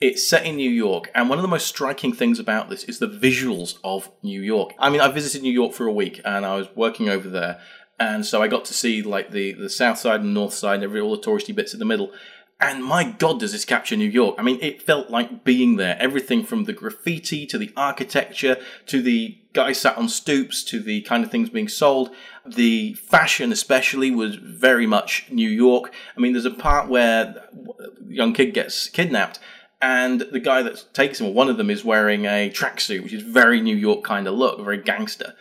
it's 0.00 0.26
set 0.26 0.46
in 0.46 0.56
New 0.56 0.70
York, 0.70 1.10
and 1.14 1.28
one 1.28 1.38
of 1.38 1.42
the 1.42 1.48
most 1.48 1.66
striking 1.66 2.12
things 2.12 2.38
about 2.38 2.70
this 2.70 2.84
is 2.84 2.98
the 2.98 3.06
visuals 3.06 3.78
of 3.84 4.10
New 4.22 4.40
York. 4.40 4.72
I 4.78 4.88
mean, 4.88 5.02
I 5.02 5.08
visited 5.08 5.42
New 5.42 5.52
York 5.52 5.74
for 5.74 5.86
a 5.86 5.92
week, 5.92 6.20
and 6.24 6.46
I 6.46 6.56
was 6.56 6.68
working 6.74 7.10
over 7.10 7.28
there, 7.28 7.60
and 7.98 8.24
so 8.24 8.42
I 8.42 8.48
got 8.48 8.64
to 8.66 8.74
see 8.74 9.02
like 9.02 9.30
the 9.30 9.52
the 9.52 9.68
south 9.68 9.98
side 9.98 10.22
and 10.22 10.32
north 10.32 10.54
side, 10.54 10.76
and 10.76 10.84
every 10.84 11.00
all 11.00 11.14
the 11.14 11.22
touristy 11.22 11.54
bits 11.54 11.74
in 11.74 11.78
the 11.78 11.84
middle. 11.84 12.12
And 12.62 12.84
my 12.84 13.04
God, 13.04 13.40
does 13.40 13.52
this 13.52 13.64
capture 13.64 13.96
New 13.96 14.04
York? 14.04 14.36
I 14.38 14.42
mean, 14.42 14.58
it 14.60 14.82
felt 14.82 15.08
like 15.08 15.44
being 15.44 15.76
there. 15.76 15.96
Everything 15.98 16.44
from 16.44 16.64
the 16.64 16.74
graffiti 16.74 17.46
to 17.46 17.56
the 17.56 17.72
architecture 17.74 18.58
to 18.86 19.00
the 19.00 19.38
guys 19.54 19.80
sat 19.80 19.96
on 19.96 20.10
stoops 20.10 20.62
to 20.64 20.78
the 20.80 21.00
kind 21.02 21.24
of 21.24 21.30
things 21.30 21.48
being 21.48 21.68
sold. 21.68 22.10
The 22.46 22.94
fashion, 22.94 23.50
especially, 23.50 24.10
was 24.10 24.36
very 24.36 24.86
much 24.86 25.26
New 25.30 25.48
York. 25.48 25.92
I 26.16 26.20
mean, 26.20 26.32
there's 26.32 26.44
a 26.44 26.50
part 26.50 26.88
where 26.88 27.48
a 27.80 28.12
young 28.12 28.34
kid 28.34 28.52
gets 28.52 28.88
kidnapped 28.88 29.38
And 29.82 30.20
the 30.20 30.40
guy 30.40 30.62
that 30.62 30.84
takes 30.92 31.20
him, 31.20 31.32
one 31.32 31.48
of 31.48 31.56
them, 31.56 31.70
is 31.70 31.84
wearing 31.84 32.26
a 32.26 32.50
tracksuit, 32.50 33.02
which 33.02 33.14
is 33.14 33.22
very 33.22 33.60
New 33.60 33.76
York 33.76 34.04
kind 34.04 34.26
of 34.26 34.34
look, 34.34 34.62
very 34.62 34.82
gangster. 34.82 35.34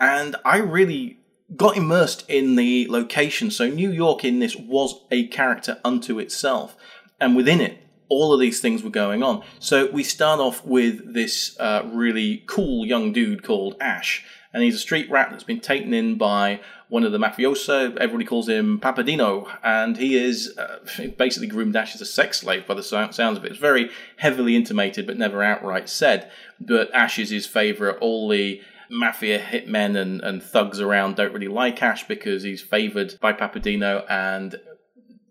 And 0.00 0.34
I 0.44 0.58
really 0.58 1.18
got 1.56 1.76
immersed 1.76 2.24
in 2.28 2.56
the 2.56 2.86
location. 2.88 3.50
So 3.50 3.68
New 3.68 3.90
York 3.90 4.24
in 4.24 4.38
this 4.38 4.56
was 4.56 5.00
a 5.10 5.26
character 5.28 5.78
unto 5.84 6.18
itself. 6.18 6.76
And 7.20 7.36
within 7.36 7.60
it, 7.60 7.78
all 8.08 8.34
of 8.34 8.40
these 8.40 8.60
things 8.60 8.82
were 8.82 8.90
going 8.90 9.22
on. 9.22 9.42
So 9.58 9.90
we 9.90 10.02
start 10.02 10.38
off 10.38 10.64
with 10.64 11.14
this 11.14 11.58
uh, 11.58 11.88
really 11.92 12.44
cool 12.46 12.84
young 12.86 13.12
dude 13.12 13.42
called 13.42 13.76
Ash. 13.80 14.24
And 14.52 14.62
he's 14.62 14.74
a 14.74 14.78
street 14.78 15.10
rat 15.10 15.28
that's 15.30 15.44
been 15.44 15.60
taken 15.60 15.94
in 15.94 16.18
by 16.18 16.60
one 16.90 17.04
of 17.04 17.12
the 17.12 17.18
mafioso. 17.18 17.96
Everybody 17.96 18.26
calls 18.26 18.50
him 18.50 18.78
Papadino, 18.78 19.50
and 19.64 19.96
he 19.96 20.22
is 20.22 20.58
uh, 20.58 20.80
basically 21.16 21.46
groomed 21.46 21.74
Ash 21.74 21.94
as 21.94 22.02
a 22.02 22.06
sex 22.06 22.40
slave 22.40 22.66
by 22.66 22.74
the 22.74 22.82
sounds 22.82 23.18
of 23.18 23.44
it. 23.46 23.52
It's 23.52 23.58
very 23.58 23.90
heavily 24.18 24.54
intimated, 24.54 25.06
but 25.06 25.16
never 25.16 25.42
outright 25.42 25.88
said. 25.88 26.30
But 26.60 26.94
Ash 26.94 27.18
is 27.18 27.30
his 27.30 27.46
favourite. 27.46 27.96
All 28.02 28.28
the 28.28 28.60
mafia 28.90 29.38
hitmen 29.38 29.96
and, 29.96 30.20
and 30.20 30.42
thugs 30.42 30.80
around 30.80 31.16
don't 31.16 31.32
really 31.32 31.48
like 31.48 31.82
Ash 31.82 32.06
because 32.06 32.42
he's 32.42 32.62
favoured 32.62 33.18
by 33.20 33.32
Papadino, 33.32 34.04
and 34.08 34.56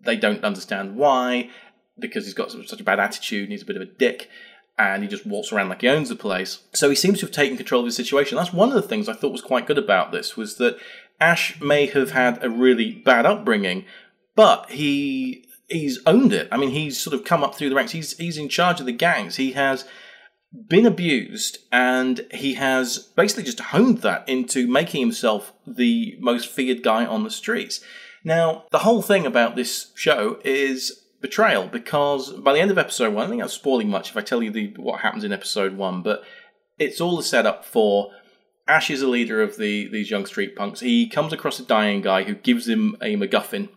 they 0.04 0.16
don't 0.16 0.44
understand 0.44 0.96
why 0.96 1.50
because 1.98 2.24
he's 2.24 2.34
got 2.34 2.50
such 2.50 2.80
a 2.80 2.84
bad 2.84 2.98
attitude 2.98 3.44
and 3.44 3.52
he's 3.52 3.62
a 3.62 3.66
bit 3.66 3.76
of 3.76 3.82
a 3.82 3.86
dick 3.86 4.28
and 4.78 5.02
he 5.02 5.08
just 5.08 5.26
walks 5.26 5.52
around 5.52 5.68
like 5.68 5.82
he 5.82 5.88
owns 5.88 6.08
the 6.08 6.16
place. 6.16 6.60
So 6.72 6.88
he 6.88 6.96
seems 6.96 7.20
to 7.20 7.26
have 7.26 7.34
taken 7.34 7.56
control 7.56 7.80
of 7.80 7.86
the 7.86 7.92
situation. 7.92 8.36
That's 8.36 8.52
one 8.52 8.68
of 8.68 8.74
the 8.74 8.82
things 8.82 9.08
I 9.08 9.12
thought 9.12 9.32
was 9.32 9.42
quite 9.42 9.66
good 9.66 9.78
about 9.78 10.12
this 10.12 10.36
was 10.36 10.56
that 10.56 10.78
Ash 11.20 11.60
may 11.60 11.86
have 11.86 12.12
had 12.12 12.42
a 12.42 12.50
really 12.50 12.90
bad 12.92 13.26
upbringing, 13.26 13.84
but 14.34 14.70
he 14.70 15.46
he's 15.68 16.00
owned 16.06 16.32
it. 16.32 16.48
I 16.50 16.56
mean, 16.56 16.70
he's 16.70 17.00
sort 17.00 17.14
of 17.14 17.24
come 17.24 17.44
up 17.44 17.54
through 17.54 17.68
the 17.68 17.76
ranks. 17.76 17.92
He's 17.92 18.16
he's 18.16 18.38
in 18.38 18.48
charge 18.48 18.80
of 18.80 18.86
the 18.86 18.92
gangs. 18.92 19.36
He 19.36 19.52
has 19.52 19.84
been 20.68 20.86
abused 20.86 21.58
and 21.70 22.26
he 22.32 22.54
has 22.54 22.98
basically 22.98 23.42
just 23.42 23.60
honed 23.60 23.98
that 23.98 24.28
into 24.28 24.66
making 24.66 25.00
himself 25.00 25.52
the 25.66 26.16
most 26.20 26.48
feared 26.48 26.82
guy 26.82 27.06
on 27.06 27.24
the 27.24 27.30
streets. 27.30 27.80
Now, 28.24 28.64
the 28.70 28.80
whole 28.80 29.02
thing 29.02 29.26
about 29.26 29.56
this 29.56 29.92
show 29.94 30.38
is 30.44 31.04
betrayal 31.20 31.68
because 31.68 32.32
by 32.32 32.52
the 32.52 32.60
end 32.60 32.70
of 32.70 32.78
episode 32.78 33.14
one, 33.14 33.26
I 33.26 33.30
think 33.30 33.42
I'm 33.42 33.48
spoiling 33.48 33.88
much 33.88 34.10
if 34.10 34.16
I 34.16 34.20
tell 34.20 34.42
you 34.42 34.50
the, 34.50 34.74
what 34.76 35.00
happens 35.00 35.24
in 35.24 35.32
episode 35.32 35.76
one, 35.76 36.02
but 36.02 36.22
it's 36.78 37.00
all 37.00 37.16
the 37.16 37.22
setup 37.22 37.64
for 37.64 38.10
Ash 38.68 38.90
is 38.90 39.02
a 39.02 39.08
leader 39.08 39.42
of 39.42 39.56
the 39.56 39.88
these 39.88 40.10
young 40.10 40.26
street 40.26 40.54
punks. 40.54 40.80
He 40.80 41.08
comes 41.08 41.32
across 41.32 41.58
a 41.58 41.64
dying 41.64 42.00
guy 42.00 42.22
who 42.24 42.34
gives 42.34 42.68
him 42.68 42.96
a 43.00 43.16
MacGuffin, 43.16 43.68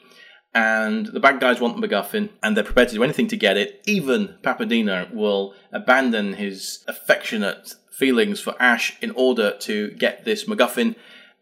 and 0.55 1.07
the 1.07 1.19
bad 1.19 1.39
guys 1.39 1.59
want 1.59 1.79
the 1.79 1.87
MacGuffin, 1.87 2.29
and 2.41 2.57
they're 2.57 2.63
prepared 2.63 2.89
to 2.89 2.95
do 2.95 3.03
anything 3.03 3.27
to 3.27 3.37
get 3.37 3.57
it. 3.57 3.83
Even 3.85 4.35
Papadino 4.41 5.13
will 5.13 5.53
abandon 5.71 6.33
his 6.33 6.83
affectionate 6.87 7.75
feelings 7.91 8.39
for 8.39 8.55
Ash 8.59 8.97
in 9.01 9.11
order 9.11 9.51
to 9.59 9.91
get 9.91 10.25
this 10.25 10.45
MacGuffin, 10.45 10.95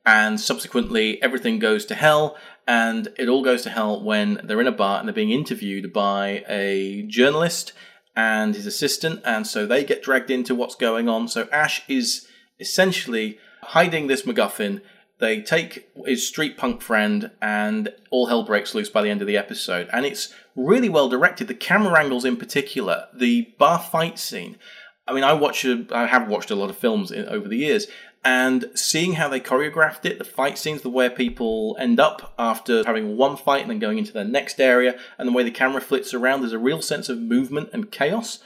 and 0.05 0.41
subsequently 0.41 1.21
everything 1.21 1.59
goes 1.59 1.85
to 1.85 1.95
hell. 1.95 2.35
And 2.67 3.09
it 3.17 3.27
all 3.27 3.43
goes 3.43 3.61
to 3.63 3.69
hell 3.69 4.01
when 4.01 4.39
they're 4.43 4.61
in 4.61 4.67
a 4.67 4.71
bar 4.71 4.99
and 4.99 5.07
they're 5.07 5.13
being 5.13 5.31
interviewed 5.31 5.91
by 5.91 6.45
a 6.47 7.03
journalist 7.07 7.73
and 8.15 8.55
his 8.55 8.65
assistant, 8.65 9.21
and 9.25 9.45
so 9.45 9.65
they 9.65 9.83
get 9.83 10.03
dragged 10.03 10.31
into 10.31 10.55
what's 10.55 10.75
going 10.75 11.07
on. 11.07 11.27
So 11.27 11.47
Ash 11.51 11.83
is 11.87 12.27
essentially 12.59 13.37
hiding 13.61 14.07
this 14.07 14.23
MacGuffin. 14.23 14.81
They 15.19 15.41
take 15.41 15.89
his 16.05 16.27
street 16.27 16.57
punk 16.57 16.81
friend, 16.81 17.31
and 17.41 17.93
all 18.09 18.27
hell 18.27 18.43
breaks 18.43 18.75
loose 18.75 18.89
by 18.89 19.01
the 19.01 19.09
end 19.09 19.21
of 19.21 19.27
the 19.27 19.37
episode. 19.37 19.89
And 19.93 20.05
it's 20.05 20.33
really 20.55 20.89
well 20.89 21.09
directed. 21.09 21.47
The 21.47 21.53
camera 21.53 21.99
angles, 21.99 22.25
in 22.25 22.37
particular, 22.37 23.07
the 23.13 23.53
bar 23.57 23.79
fight 23.79 24.19
scene. 24.19 24.57
I 25.07 25.13
mean, 25.13 25.23
I 25.23 25.33
watch, 25.33 25.65
I 25.65 26.07
have 26.07 26.27
watched 26.27 26.51
a 26.51 26.55
lot 26.55 26.69
of 26.69 26.77
films 26.77 27.11
in, 27.11 27.25
over 27.27 27.47
the 27.47 27.57
years, 27.57 27.87
and 28.25 28.69
seeing 28.73 29.13
how 29.13 29.27
they 29.27 29.39
choreographed 29.39 30.05
it, 30.05 30.17
the 30.17 30.23
fight 30.23 30.57
scenes, 30.57 30.81
the 30.81 30.89
way 30.89 31.09
people 31.09 31.75
end 31.79 31.99
up 31.99 32.33
after 32.39 32.83
having 32.85 33.17
one 33.17 33.35
fight 33.35 33.61
and 33.61 33.69
then 33.69 33.79
going 33.79 33.97
into 33.97 34.13
their 34.13 34.23
next 34.23 34.61
area, 34.61 34.97
and 35.17 35.27
the 35.27 35.33
way 35.33 35.43
the 35.43 35.51
camera 35.51 35.81
flits 35.81 36.13
around, 36.13 36.41
there's 36.41 36.53
a 36.53 36.59
real 36.59 36.81
sense 36.81 37.09
of 37.09 37.19
movement 37.19 37.69
and 37.73 37.91
chaos. 37.91 38.39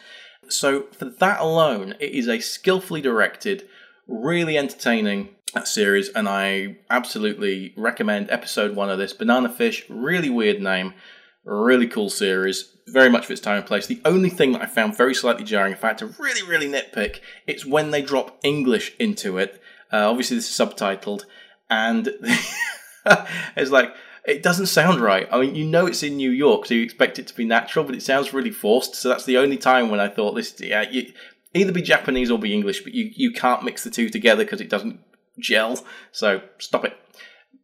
So, 0.50 0.88
for 0.94 1.06
that 1.06 1.40
alone, 1.40 1.96
it 2.00 2.12
is 2.12 2.28
a 2.28 2.40
skillfully 2.40 3.02
directed, 3.02 3.68
really 4.08 4.58
entertaining 4.58 5.30
series, 5.66 6.10
and 6.10 6.28
I 6.28 6.76
absolutely 6.90 7.74
recommend 7.78 8.30
episode 8.30 8.76
one 8.76 8.90
of 8.90 8.98
this. 8.98 9.14
Banana 9.14 9.48
Fish, 9.48 9.86
really 9.90 10.30
weird 10.30 10.62
name, 10.62 10.94
really 11.46 11.88
cool 11.88 12.10
series, 12.10 12.76
very 12.88 13.10
much 13.10 13.24
of 13.24 13.32
its 13.32 13.40
time 13.40 13.58
and 13.58 13.66
place. 13.66 13.88
The 13.88 14.02
only 14.04 14.30
thing 14.30 14.52
that 14.52 14.62
I 14.62 14.66
found 14.66 14.98
very 14.98 15.16
slightly 15.16 15.46
jarring, 15.46 15.72
if 15.72 15.84
I 15.86 15.88
had 15.88 15.98
to 16.00 16.08
really, 16.20 16.44
really 16.44 16.68
nitpick, 16.68 17.22
it's 17.48 17.66
when 17.66 17.92
they 17.92 18.02
drop 18.02 18.38
English 18.44 18.94
into 19.00 19.38
it. 19.38 19.62
Uh, 19.92 20.10
obviously, 20.10 20.36
this 20.36 20.50
is 20.50 20.68
subtitled, 20.68 21.24
and 21.70 22.08
it's 23.56 23.72
like 23.72 23.96
it 24.26 24.44
doesn't 24.44 24.66
sound 24.66 25.00
right. 25.00 25.28
I 25.32 25.40
mean, 25.40 25.56
you 25.56 25.66
know 25.66 25.86
it's 25.86 26.04
in 26.04 26.18
New 26.18 26.32
York, 26.32 26.66
so 26.66 26.74
you 26.74 26.84
expect 26.84 27.18
it 27.18 27.28
to 27.28 27.34
be 27.34 27.46
natural, 27.46 27.86
but 27.86 27.96
it 27.96 28.04
sounds 28.04 28.34
really 28.34 28.52
forced. 28.52 28.96
So 28.96 29.08
that's 29.08 29.24
the 29.24 29.38
only 29.38 29.58
time 29.58 29.90
when 29.90 30.02
I 30.02 30.10
thought 30.10 30.34
this. 30.34 30.54
Yeah, 30.60 30.84
you, 30.90 31.14
either 31.54 31.72
be 31.72 31.82
Japanese 31.82 32.30
or 32.30 32.38
be 32.38 32.54
English, 32.54 32.84
but 32.84 32.94
you, 32.94 33.12
you 33.16 33.32
can't 33.32 33.64
mix 33.64 33.84
the 33.84 33.90
two 33.90 34.10
together 34.10 34.44
because 34.44 34.62
it 34.62 34.70
doesn't 34.70 35.00
gel. 35.40 35.84
So 36.12 36.42
stop 36.58 36.86
it. 36.86 36.98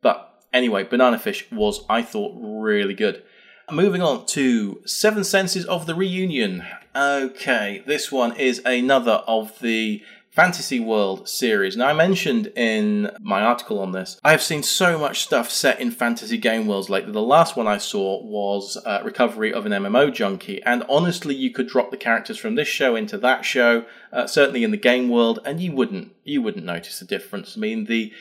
But 0.01 0.33
anyway, 0.51 0.83
Banana 0.83 1.19
Fish 1.19 1.49
was, 1.51 1.83
I 1.89 2.01
thought, 2.01 2.33
really 2.37 2.93
good. 2.93 3.23
Moving 3.71 4.01
on 4.01 4.25
to 4.27 4.81
Seven 4.85 5.23
Senses 5.23 5.65
of 5.65 5.85
the 5.85 5.95
Reunion. 5.95 6.65
Okay, 6.95 7.81
this 7.87 8.11
one 8.11 8.35
is 8.35 8.61
another 8.65 9.23
of 9.25 9.57
the 9.59 10.03
Fantasy 10.33 10.79
World 10.79 11.29
series. 11.29 11.77
Now, 11.77 11.89
I 11.89 11.93
mentioned 11.93 12.47
in 12.55 13.11
my 13.21 13.43
article 13.43 13.77
on 13.77 13.91
this, 13.91 14.19
I 14.23 14.31
have 14.31 14.41
seen 14.41 14.63
so 14.63 14.97
much 14.97 15.21
stuff 15.21 15.51
set 15.51 15.79
in 15.79 15.91
fantasy 15.91 16.39
game 16.39 16.65
worlds 16.65 16.89
lately. 16.89 17.11
The 17.11 17.21
last 17.21 17.55
one 17.55 17.67
I 17.67 17.77
saw 17.77 18.19
was 18.23 18.75
uh, 18.83 19.01
Recovery 19.05 19.53
of 19.53 19.67
an 19.67 19.71
MMO 19.71 20.11
Junkie, 20.11 20.59
and 20.63 20.83
honestly, 20.89 21.35
you 21.35 21.51
could 21.51 21.67
drop 21.67 21.91
the 21.91 21.97
characters 21.97 22.39
from 22.39 22.55
this 22.55 22.67
show 22.67 22.95
into 22.95 23.19
that 23.19 23.45
show, 23.45 23.85
uh, 24.11 24.25
certainly 24.25 24.63
in 24.63 24.71
the 24.71 24.77
game 24.77 25.07
world, 25.07 25.37
and 25.45 25.61
you 25.61 25.71
wouldn't 25.71 26.13
you 26.23 26.41
wouldn't 26.41 26.65
notice 26.65 26.97
the 26.97 27.05
difference. 27.05 27.55
I 27.55 27.59
mean, 27.59 27.85
the 27.85 28.11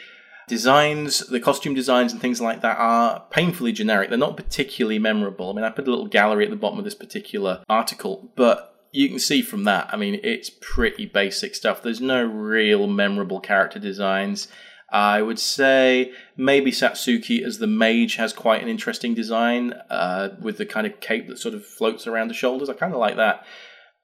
designs, 0.48 1.20
the 1.28 1.40
costume 1.40 1.72
designs, 1.72 2.12
and 2.12 2.20
things 2.20 2.42
like 2.42 2.60
that 2.60 2.76
are 2.76 3.24
painfully 3.30 3.72
generic. 3.72 4.10
They're 4.10 4.18
not 4.18 4.36
particularly 4.36 4.98
memorable. 4.98 5.48
I 5.48 5.54
mean, 5.54 5.64
I 5.64 5.70
put 5.70 5.86
a 5.86 5.90
little 5.90 6.08
gallery 6.08 6.44
at 6.44 6.50
the 6.50 6.56
bottom 6.56 6.78
of 6.78 6.84
this 6.84 6.94
particular 6.94 7.62
article, 7.70 8.30
but 8.36 8.71
you 8.92 9.08
can 9.08 9.18
see 9.18 9.42
from 9.42 9.64
that, 9.64 9.88
I 9.92 9.96
mean, 9.96 10.20
it's 10.22 10.50
pretty 10.50 11.06
basic 11.06 11.54
stuff. 11.54 11.82
There's 11.82 12.00
no 12.00 12.22
real 12.24 12.86
memorable 12.86 13.40
character 13.40 13.78
designs. 13.78 14.48
I 14.90 15.22
would 15.22 15.38
say 15.38 16.12
maybe 16.36 16.70
Satsuki 16.70 17.42
as 17.42 17.58
the 17.58 17.66
mage 17.66 18.16
has 18.16 18.34
quite 18.34 18.62
an 18.62 18.68
interesting 18.68 19.14
design 19.14 19.72
uh, 19.88 20.30
with 20.38 20.58
the 20.58 20.66
kind 20.66 20.86
of 20.86 21.00
cape 21.00 21.28
that 21.28 21.38
sort 21.38 21.54
of 21.54 21.64
floats 21.64 22.06
around 22.06 22.28
the 22.28 22.34
shoulders. 22.34 22.68
I 22.68 22.74
kind 22.74 22.92
of 22.92 23.00
like 23.00 23.16
that. 23.16 23.46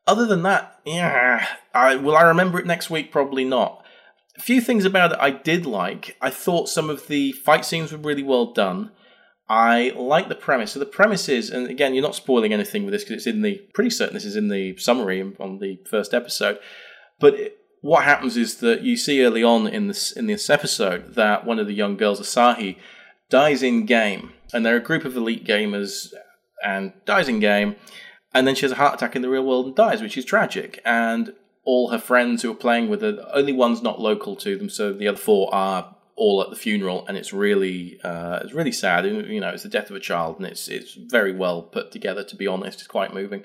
Other 0.07 0.25
than 0.25 0.43
that, 0.45 0.81
yeah, 0.87 1.47
I, 1.75 1.97
will 1.97 2.17
I 2.17 2.23
remember 2.23 2.59
it 2.59 2.65
next 2.67 2.89
week? 2.89 3.13
Probably 3.13 3.45
not. 3.45 3.85
A 4.39 4.41
few 4.41 4.63
things 4.63 4.87
about 4.87 5.13
it 5.13 5.19
I 5.21 5.31
did 5.31 5.67
like. 5.67 6.17
I 6.23 6.31
thought 6.31 6.71
some 6.71 6.89
of 6.89 7.09
the 7.09 7.33
fight 7.33 7.67
scenes 7.67 7.93
were 7.93 7.99
really 7.99 8.23
well 8.23 8.55
done. 8.55 8.93
I 9.49 9.93
like 9.97 10.29
the 10.29 10.35
premise. 10.35 10.73
So 10.73 10.79
the 10.79 10.87
premise 10.87 11.29
is, 11.29 11.51
and 11.51 11.69
again, 11.69 11.95
you're 11.95 12.03
not 12.03 12.15
spoiling 12.15 12.53
anything 12.53 12.85
with 12.85 12.93
this 12.93 13.05
because 13.05 13.17
it's 13.17 13.27
in 13.27 13.43
the 13.43 13.57
pretty 13.73 13.91
certain 13.91 14.15
this 14.15 14.25
is 14.25 14.37
in 14.37 14.49
the 14.49 14.77
summary 14.77 15.23
on 15.41 15.59
the 15.59 15.79
first 15.89 16.13
episode. 16.13 16.59
But 17.19 17.35
it, 17.35 17.59
what 17.81 18.05
happens 18.05 18.37
is 18.37 18.57
that 18.57 18.83
you 18.83 18.97
see 18.97 19.25
early 19.25 19.43
on 19.43 19.67
in 19.67 19.87
this 19.87 20.13
in 20.13 20.27
this 20.27 20.51
episode 20.51 21.15
that 21.15 21.47
one 21.47 21.59
of 21.59 21.67
the 21.67 21.75
young 21.75 21.97
girls, 21.97 22.21
Asahi, 22.21 22.77
dies 23.31 23.63
in 23.63 23.87
game, 23.87 24.33
and 24.53 24.67
they're 24.67 24.77
a 24.77 24.83
group 24.83 25.05
of 25.05 25.17
elite 25.17 25.47
gamers, 25.47 26.13
and 26.65 26.93
dies 27.07 27.29
in 27.29 27.41
game, 27.41 27.77
and 28.35 28.47
then 28.47 28.55
she 28.55 28.63
has 28.63 28.73
a 28.73 28.77
heart 28.77 28.95
attack 28.95 29.17
in 29.17 29.23
the 29.23 29.29
real 29.31 29.45
world 29.45 29.67
and 29.67 29.77
dies, 29.77 30.03
which 30.03 30.19
is 30.19 30.25
tragic. 30.25 30.81
And 30.85 31.33
all 31.65 31.91
her 31.91 31.99
friends 31.99 32.43
who 32.43 32.51
are 32.51 32.57
playing 32.57 32.89
with 32.89 33.03
her, 33.03 33.19
only 33.33 33.53
one's 33.53 33.83
not 33.83 34.01
local 34.01 34.37
to 34.37 34.57
them, 34.57 34.69
so 34.69 34.93
the 34.93 35.09
other 35.09 35.19
four 35.19 35.55
are 35.55 35.95
all 36.19 36.43
at 36.43 36.51
the 36.51 36.57
funeral, 36.57 37.07
and 37.07 37.17
it's 37.17 37.33
really 37.33 38.01
uh, 38.03 38.41
it's 38.43 38.53
really 38.53 38.73
sad. 38.73 39.07
You 39.07 39.41
know, 39.41 39.51
it's 39.51 39.63
the 39.63 39.69
death 39.69 39.89
of 39.91 39.97
a 39.97 40.01
child, 40.01 40.37
and 40.39 40.47
it's 40.47 40.69
it's 40.69 40.95
very 40.95 41.33
well 41.33 41.63
put 41.63 41.91
together. 41.91 42.25
To 42.25 42.37
be 42.37 42.47
honest, 42.47 42.81
it's 42.81 42.89
quite 42.89 43.15
moving. 43.15 43.45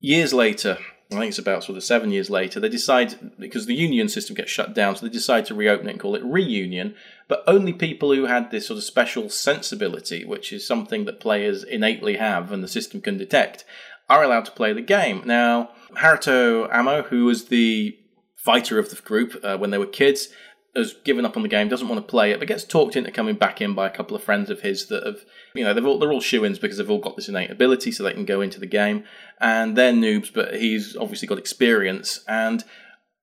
Years 0.00 0.34
later, 0.34 0.78
I 1.12 1.20
think 1.20 1.28
it's 1.28 1.38
about 1.38 1.64
sort 1.64 1.76
of 1.76 1.84
seven 1.84 2.10
years 2.10 2.30
later, 2.30 2.58
they 2.58 2.68
decide 2.68 3.38
because 3.38 3.66
the 3.66 3.74
union 3.74 4.08
system 4.08 4.34
gets 4.34 4.50
shut 4.50 4.74
down, 4.74 4.96
so 4.96 5.06
they 5.06 5.12
decide 5.12 5.46
to 5.46 5.54
reopen 5.54 5.88
it 5.88 5.92
and 5.92 6.00
call 6.00 6.14
it 6.14 6.24
reunion. 6.24 6.94
But 7.28 7.44
only 7.46 7.72
people 7.72 8.14
who 8.14 8.26
had 8.26 8.50
this 8.50 8.66
sort 8.66 8.78
of 8.78 8.84
special 8.84 9.28
sensibility, 9.28 10.24
which 10.24 10.52
is 10.52 10.66
something 10.66 11.04
that 11.04 11.20
players 11.20 11.62
innately 11.62 12.16
have 12.16 12.50
and 12.52 12.62
the 12.62 12.68
system 12.68 13.00
can 13.00 13.16
detect, 13.16 13.64
are 14.08 14.22
allowed 14.22 14.44
to 14.46 14.52
play 14.52 14.72
the 14.72 14.82
game. 14.82 15.22
Now, 15.24 15.70
Haruto 15.96 16.72
Amo, 16.72 17.02
who 17.02 17.26
was 17.26 17.46
the 17.46 17.96
fighter 18.36 18.78
of 18.78 18.90
the 18.90 18.96
group 18.96 19.38
uh, 19.44 19.56
when 19.56 19.70
they 19.70 19.78
were 19.78 19.86
kids, 19.86 20.28
has 20.74 20.94
given 21.04 21.24
up 21.26 21.36
on 21.36 21.42
the 21.42 21.48
game, 21.48 21.68
doesn't 21.68 21.88
want 21.88 22.00
to 22.00 22.10
play 22.10 22.30
it, 22.30 22.38
but 22.38 22.48
gets 22.48 22.64
talked 22.64 22.96
into 22.96 23.10
coming 23.10 23.34
back 23.34 23.60
in 23.60 23.74
by 23.74 23.86
a 23.86 23.90
couple 23.90 24.16
of 24.16 24.22
friends 24.22 24.48
of 24.48 24.62
his 24.62 24.86
that 24.86 25.04
have, 25.04 25.24
you 25.54 25.64
know, 25.64 25.74
they're 25.74 25.86
all, 25.86 25.98
they're 25.98 26.12
all 26.12 26.20
shoo-ins 26.20 26.58
because 26.58 26.78
they've 26.78 26.90
all 26.90 26.98
got 26.98 27.16
this 27.16 27.28
innate 27.28 27.50
ability 27.50 27.92
so 27.92 28.02
they 28.02 28.12
can 28.12 28.24
go 28.24 28.40
into 28.40 28.58
the 28.58 28.66
game. 28.66 29.04
And 29.40 29.76
they're 29.76 29.92
noobs, 29.92 30.32
but 30.32 30.54
he's 30.54 30.96
obviously 30.96 31.28
got 31.28 31.38
experience. 31.38 32.24
And 32.26 32.64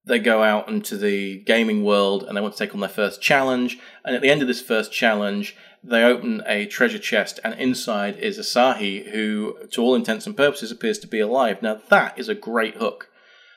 they 0.05 0.19
go 0.19 0.43
out 0.43 0.69
into 0.69 0.95
the 0.97 1.39
gaming 1.39 1.83
world 1.83 2.23
and 2.23 2.37
they 2.37 2.41
want 2.41 2.55
to 2.55 2.59
take 2.59 2.73
on 2.73 2.81
their 2.81 2.89
first 2.89 3.21
challenge. 3.21 3.79
And 4.05 4.15
at 4.15 4.21
the 4.21 4.29
end 4.29 4.41
of 4.41 4.47
this 4.47 4.61
first 4.61 4.91
challenge, 4.91 5.55
they 5.83 6.03
open 6.03 6.43
a 6.45 6.65
treasure 6.65 6.99
chest, 6.99 7.39
and 7.43 7.53
inside 7.53 8.17
is 8.17 8.37
Asahi, 8.37 9.11
who, 9.11 9.55
to 9.71 9.81
all 9.81 9.95
intents 9.95 10.25
and 10.25 10.35
purposes, 10.35 10.71
appears 10.71 10.99
to 10.99 11.07
be 11.07 11.21
alive. 11.21 11.61
Now, 11.61 11.79
that 11.89 12.19
is 12.19 12.27
a 12.27 12.35
great 12.35 12.75
hook. 12.75 13.08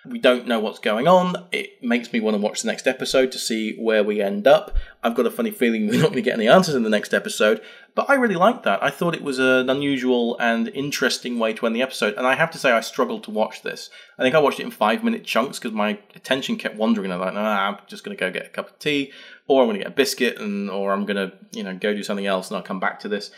We 0.05 0.19
don't 0.19 0.49
know 0.49 0.59
what's 0.59 0.81
going 0.81 1.07
on. 1.07 1.47
It 1.53 1.83
makes 1.83 2.13
me 2.13 2.19
want 2.19 2.35
to 2.35 2.41
watch 2.41 2.63
the 2.63 2.67
next 2.67 2.89
episode 2.89 3.31
to 3.33 3.39
see 3.39 3.77
where 3.77 4.03
we 4.03 4.21
end 4.21 4.49
up. 4.49 4.77
I've 5.01 5.15
got 5.15 5.27
a 5.27 5.31
funny 5.31 5.53
feeling 5.53 5.87
we're 5.89 6.01
not 6.01 6.11
going 6.11 6.15
to 6.15 6.23
get 6.23 6.35
any 6.35 6.49
answers 6.49 6.75
in 6.75 6.83
the 6.83 6.91
next 6.91 7.15
episode, 7.15 7.61
but 7.95 8.11
I 8.11 8.15
really 8.15 8.35
liked 8.35 8.65
that. 8.65 8.83
I 8.83 8.91
thought 8.91 9.15
it 9.15 9.23
was 9.23 9.39
an 9.39 9.71
unusual 9.71 10.37
and 10.41 10.67
interesting 10.69 11.39
way 11.39 11.53
to 11.53 11.67
end 11.67 11.77
the 11.77 11.83
episode, 11.83 12.15
and 12.15 12.27
I 12.27 12.35
have 12.35 12.51
to 12.51 12.59
say 12.59 12.73
I 12.73 12.81
struggled 12.81 13.23
to 13.25 13.31
watch 13.31 13.63
this. 13.63 13.91
I 14.19 14.23
think 14.23 14.35
I 14.35 14.41
watched 14.41 14.59
it 14.59 14.65
in 14.65 14.73
five 14.73 15.05
minute 15.05 15.25
chunks 15.25 15.61
because 15.61 15.73
my 15.73 16.01
attention 16.17 16.57
kept 16.57 16.77
wandering. 16.77 17.13
I 17.13 17.17
was 17.17 17.27
like, 17.27 17.35
nah, 17.35 17.69
I'm 17.69 17.79
just 17.87 18.03
going 18.03 18.17
to 18.17 18.21
go 18.21 18.33
get 18.33 18.47
a 18.47 18.51
cup 18.51 18.71
of 18.71 18.79
tea, 18.81 19.13
or 19.47 19.63
I'm 19.63 19.69
going 19.69 19.79
to 19.79 19.85
get 19.85 19.93
a 19.93 19.95
biscuit, 19.95 20.39
and 20.39 20.69
or 20.69 20.93
I'm 20.93 21.07
going 21.07 21.17
to 21.17 21.33
you 21.53 21.63
know 21.63 21.77
go 21.77 21.95
do 21.95 22.03
something 22.03 22.27
else, 22.27 22.51
and 22.51 22.57
I'll 22.57 22.65
come 22.65 22.81
back 22.81 22.99
to 23.01 23.09
this. 23.09 23.31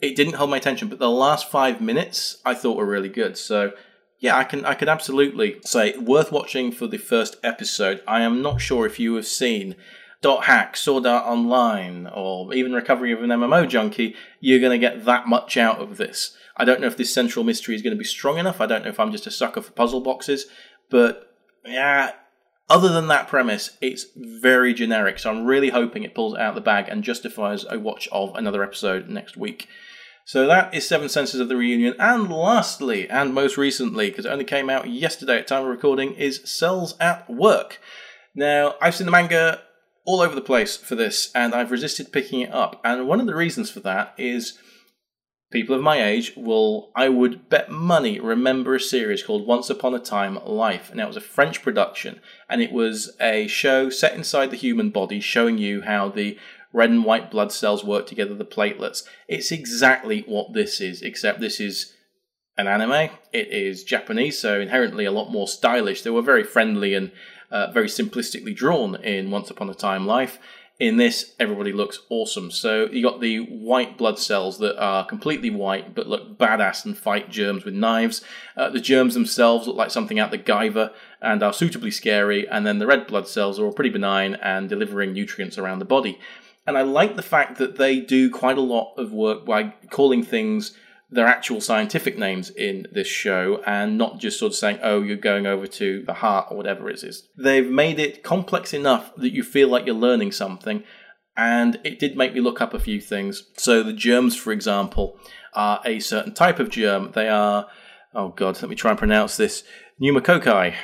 It 0.00 0.16
didn't 0.16 0.34
hold 0.34 0.50
my 0.50 0.56
attention, 0.56 0.88
but 0.88 0.98
the 0.98 1.10
last 1.10 1.50
five 1.50 1.80
minutes 1.80 2.38
I 2.44 2.54
thought 2.54 2.78
were 2.78 2.86
really 2.86 3.10
good. 3.10 3.36
So 3.36 3.72
yeah, 4.20 4.36
I 4.36 4.44
can 4.44 4.64
I 4.64 4.74
could 4.74 4.88
absolutely 4.88 5.60
say 5.64 5.96
worth 5.96 6.30
watching 6.30 6.70
for 6.70 6.86
the 6.86 6.98
first 6.98 7.36
episode. 7.42 8.02
I 8.06 8.20
am 8.20 8.42
not 8.42 8.60
sure 8.60 8.86
if 8.86 9.00
you 9.00 9.14
have 9.14 9.26
seen 9.26 9.74
Dot 10.20 10.44
Hack, 10.44 10.76
Sword 10.76 11.06
Art 11.06 11.26
Online, 11.26 12.06
or 12.06 12.52
even 12.52 12.74
Recovery 12.74 13.12
of 13.12 13.22
an 13.22 13.30
MMO 13.30 13.66
Junkie, 13.66 14.14
you're 14.38 14.60
going 14.60 14.78
to 14.78 14.86
get 14.86 15.06
that 15.06 15.26
much 15.26 15.56
out 15.56 15.80
of 15.80 15.96
this. 15.96 16.36
I 16.54 16.66
don't 16.66 16.82
know 16.82 16.86
if 16.86 16.98
this 16.98 17.12
central 17.12 17.42
mystery 17.42 17.74
is 17.74 17.80
going 17.80 17.94
to 17.94 17.98
be 17.98 18.04
strong 18.04 18.36
enough. 18.36 18.60
I 18.60 18.66
don't 18.66 18.84
know 18.84 18.90
if 18.90 19.00
I'm 19.00 19.12
just 19.12 19.26
a 19.26 19.30
sucker 19.30 19.62
for 19.62 19.72
puzzle 19.72 20.02
boxes, 20.02 20.44
but 20.90 21.34
yeah, 21.64 22.12
other 22.68 22.90
than 22.90 23.08
that 23.08 23.28
premise, 23.28 23.78
it's 23.80 24.06
very 24.14 24.74
generic. 24.74 25.18
So 25.18 25.30
I'm 25.30 25.46
really 25.46 25.70
hoping 25.70 26.02
it 26.02 26.14
pulls 26.14 26.34
out 26.34 26.50
of 26.50 26.54
the 26.54 26.60
bag 26.60 26.90
and 26.90 27.02
justifies 27.02 27.64
a 27.70 27.78
watch 27.78 28.06
of 28.12 28.34
another 28.36 28.62
episode 28.62 29.08
next 29.08 29.38
week. 29.38 29.66
So 30.30 30.46
that 30.46 30.72
is 30.72 30.86
Seven 30.86 31.08
Senses 31.08 31.40
of 31.40 31.48
the 31.48 31.56
Reunion. 31.56 31.96
And 31.98 32.30
lastly, 32.30 33.10
and 33.10 33.34
most 33.34 33.56
recently, 33.56 34.10
because 34.10 34.26
it 34.26 34.28
only 34.30 34.44
came 34.44 34.70
out 34.70 34.88
yesterday 34.88 35.38
at 35.38 35.48
time 35.48 35.64
of 35.64 35.68
recording, 35.68 36.14
is 36.14 36.40
Cells 36.44 36.94
at 37.00 37.28
Work. 37.28 37.80
Now, 38.32 38.76
I've 38.80 38.94
seen 38.94 39.06
the 39.06 39.10
manga 39.10 39.60
all 40.06 40.20
over 40.20 40.36
the 40.36 40.40
place 40.40 40.76
for 40.76 40.94
this, 40.94 41.32
and 41.34 41.52
I've 41.52 41.72
resisted 41.72 42.12
picking 42.12 42.42
it 42.42 42.52
up. 42.52 42.80
And 42.84 43.08
one 43.08 43.18
of 43.18 43.26
the 43.26 43.34
reasons 43.34 43.72
for 43.72 43.80
that 43.80 44.14
is 44.16 44.56
people 45.50 45.74
of 45.74 45.82
my 45.82 46.00
age 46.00 46.34
will, 46.36 46.92
I 46.94 47.08
would 47.08 47.48
bet 47.48 47.72
money, 47.72 48.20
remember 48.20 48.76
a 48.76 48.80
series 48.80 49.24
called 49.24 49.48
Once 49.48 49.68
Upon 49.68 49.96
a 49.96 49.98
Time 49.98 50.38
Life. 50.46 50.92
And 50.92 51.00
it 51.00 51.08
was 51.08 51.16
a 51.16 51.20
French 51.20 51.60
production, 51.60 52.20
and 52.48 52.62
it 52.62 52.70
was 52.70 53.16
a 53.20 53.48
show 53.48 53.90
set 53.90 54.14
inside 54.14 54.52
the 54.52 54.56
human 54.56 54.90
body 54.90 55.18
showing 55.18 55.58
you 55.58 55.82
how 55.82 56.08
the 56.08 56.38
red 56.72 56.90
and 56.90 57.04
white 57.04 57.30
blood 57.30 57.52
cells 57.52 57.84
work 57.84 58.06
together, 58.06 58.34
the 58.34 58.44
platelets. 58.44 59.02
It's 59.28 59.50
exactly 59.50 60.22
what 60.26 60.52
this 60.52 60.80
is, 60.80 61.02
except 61.02 61.40
this 61.40 61.60
is 61.60 61.94
an 62.56 62.66
anime. 62.66 63.10
It 63.32 63.48
is 63.48 63.84
Japanese, 63.84 64.38
so 64.38 64.60
inherently 64.60 65.04
a 65.04 65.12
lot 65.12 65.30
more 65.30 65.48
stylish. 65.48 66.02
They 66.02 66.10
were 66.10 66.22
very 66.22 66.44
friendly 66.44 66.94
and 66.94 67.10
uh, 67.50 67.70
very 67.72 67.88
simplistically 67.88 68.54
drawn 68.54 68.96
in 68.96 69.30
Once 69.30 69.50
Upon 69.50 69.68
a 69.68 69.74
Time 69.74 70.06
Life. 70.06 70.38
In 70.78 70.96
this, 70.96 71.34
everybody 71.38 71.74
looks 71.74 72.00
awesome. 72.08 72.50
So 72.50 72.86
you 72.86 73.02
got 73.02 73.20
the 73.20 73.40
white 73.40 73.98
blood 73.98 74.18
cells 74.18 74.58
that 74.60 74.80
are 74.82 75.04
completely 75.04 75.50
white 75.50 75.94
but 75.94 76.06
look 76.06 76.38
badass 76.38 76.86
and 76.86 76.96
fight 76.96 77.28
germs 77.28 77.66
with 77.66 77.74
knives. 77.74 78.24
Uh, 78.56 78.70
the 78.70 78.80
germs 78.80 79.12
themselves 79.12 79.66
look 79.66 79.76
like 79.76 79.90
something 79.90 80.18
out 80.18 80.30
the 80.30 80.38
Guyver 80.38 80.90
and 81.20 81.42
are 81.42 81.52
suitably 81.52 81.90
scary. 81.90 82.48
And 82.48 82.64
then 82.64 82.78
the 82.78 82.86
red 82.86 83.06
blood 83.06 83.28
cells 83.28 83.58
are 83.58 83.66
all 83.66 83.74
pretty 83.74 83.90
benign 83.90 84.36
and 84.36 84.70
delivering 84.70 85.12
nutrients 85.12 85.58
around 85.58 85.80
the 85.80 85.84
body. 85.84 86.18
And 86.66 86.76
I 86.76 86.82
like 86.82 87.16
the 87.16 87.22
fact 87.22 87.58
that 87.58 87.76
they 87.76 88.00
do 88.00 88.30
quite 88.30 88.58
a 88.58 88.62
lot 88.62 88.94
of 88.96 89.12
work 89.12 89.44
by 89.44 89.74
calling 89.90 90.22
things 90.22 90.76
their 91.10 91.26
actual 91.26 91.60
scientific 91.60 92.16
names 92.16 92.50
in 92.50 92.86
this 92.92 93.08
show 93.08 93.60
and 93.66 93.98
not 93.98 94.20
just 94.20 94.38
sort 94.38 94.52
of 94.52 94.56
saying, 94.56 94.78
oh, 94.82 95.02
you're 95.02 95.16
going 95.16 95.46
over 95.46 95.66
to 95.66 96.04
the 96.06 96.14
heart 96.14 96.46
or 96.50 96.56
whatever 96.56 96.88
it 96.88 97.02
is. 97.02 97.28
They've 97.36 97.68
made 97.68 97.98
it 97.98 98.22
complex 98.22 98.72
enough 98.72 99.14
that 99.16 99.32
you 99.32 99.42
feel 99.42 99.68
like 99.68 99.86
you're 99.86 99.94
learning 99.94 100.32
something. 100.32 100.84
And 101.36 101.80
it 101.84 101.98
did 101.98 102.16
make 102.16 102.34
me 102.34 102.40
look 102.40 102.60
up 102.60 102.74
a 102.74 102.78
few 102.78 103.00
things. 103.00 103.44
So, 103.56 103.82
the 103.82 103.92
germs, 103.92 104.36
for 104.36 104.52
example, 104.52 105.18
are 105.54 105.80
a 105.84 105.98
certain 106.00 106.34
type 106.34 106.58
of 106.58 106.70
germ. 106.70 107.12
They 107.12 107.28
are, 107.28 107.66
oh 108.14 108.28
God, 108.28 108.60
let 108.60 108.68
me 108.68 108.76
try 108.76 108.90
and 108.90 108.98
pronounce 108.98 109.36
this 109.36 109.64
pneumococci. 110.00 110.74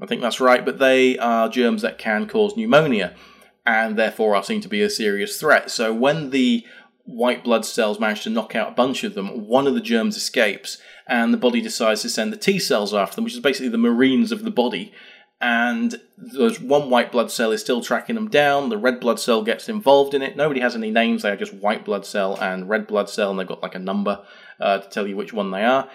I 0.00 0.06
think 0.06 0.22
that's 0.22 0.40
right, 0.40 0.64
but 0.64 0.78
they 0.78 1.18
are 1.18 1.48
germs 1.48 1.82
that 1.82 1.98
can 1.98 2.26
cause 2.28 2.56
pneumonia 2.56 3.14
and 3.66 3.96
therefore 3.96 4.36
are 4.36 4.44
seen 4.44 4.60
to 4.62 4.68
be 4.68 4.80
a 4.80 4.88
serious 4.88 5.38
threat. 5.38 5.70
So 5.70 5.92
when 5.92 6.30
the 6.30 6.64
white 7.04 7.44
blood 7.44 7.64
cells 7.64 8.00
manage 8.00 8.22
to 8.22 8.30
knock 8.30 8.54
out 8.54 8.68
a 8.68 8.74
bunch 8.74 9.04
of 9.04 9.14
them, 9.14 9.46
one 9.46 9.66
of 9.66 9.74
the 9.74 9.80
germs 9.80 10.16
escapes, 10.16 10.78
and 11.06 11.32
the 11.34 11.38
body 11.38 11.60
decides 11.60 12.02
to 12.02 12.08
send 12.08 12.32
the 12.32 12.36
T 12.36 12.58
cells 12.58 12.94
after 12.94 13.16
them, 13.16 13.24
which 13.24 13.34
is 13.34 13.40
basically 13.40 13.68
the 13.68 13.78
marines 13.78 14.32
of 14.32 14.44
the 14.44 14.50
body. 14.50 14.92
And 15.40 16.00
there's 16.16 16.60
one 16.60 16.88
white 16.88 17.12
blood 17.12 17.30
cell 17.30 17.52
is 17.52 17.60
still 17.60 17.82
tracking 17.82 18.14
them 18.14 18.30
down. 18.30 18.70
The 18.70 18.78
red 18.78 19.00
blood 19.00 19.20
cell 19.20 19.42
gets 19.42 19.68
involved 19.68 20.14
in 20.14 20.22
it. 20.22 20.34
Nobody 20.34 20.60
has 20.60 20.74
any 20.74 20.90
names. 20.90 21.22
They 21.22 21.30
are 21.30 21.36
just 21.36 21.52
white 21.52 21.84
blood 21.84 22.06
cell 22.06 22.38
and 22.40 22.70
red 22.70 22.86
blood 22.86 23.10
cell, 23.10 23.30
and 23.30 23.38
they've 23.38 23.46
got 23.46 23.62
like 23.62 23.74
a 23.74 23.80
number 23.80 24.24
uh, 24.58 24.78
to 24.78 24.88
tell 24.88 25.06
you 25.06 25.16
which 25.16 25.34
one 25.34 25.50
they 25.50 25.62
are. 25.62 25.90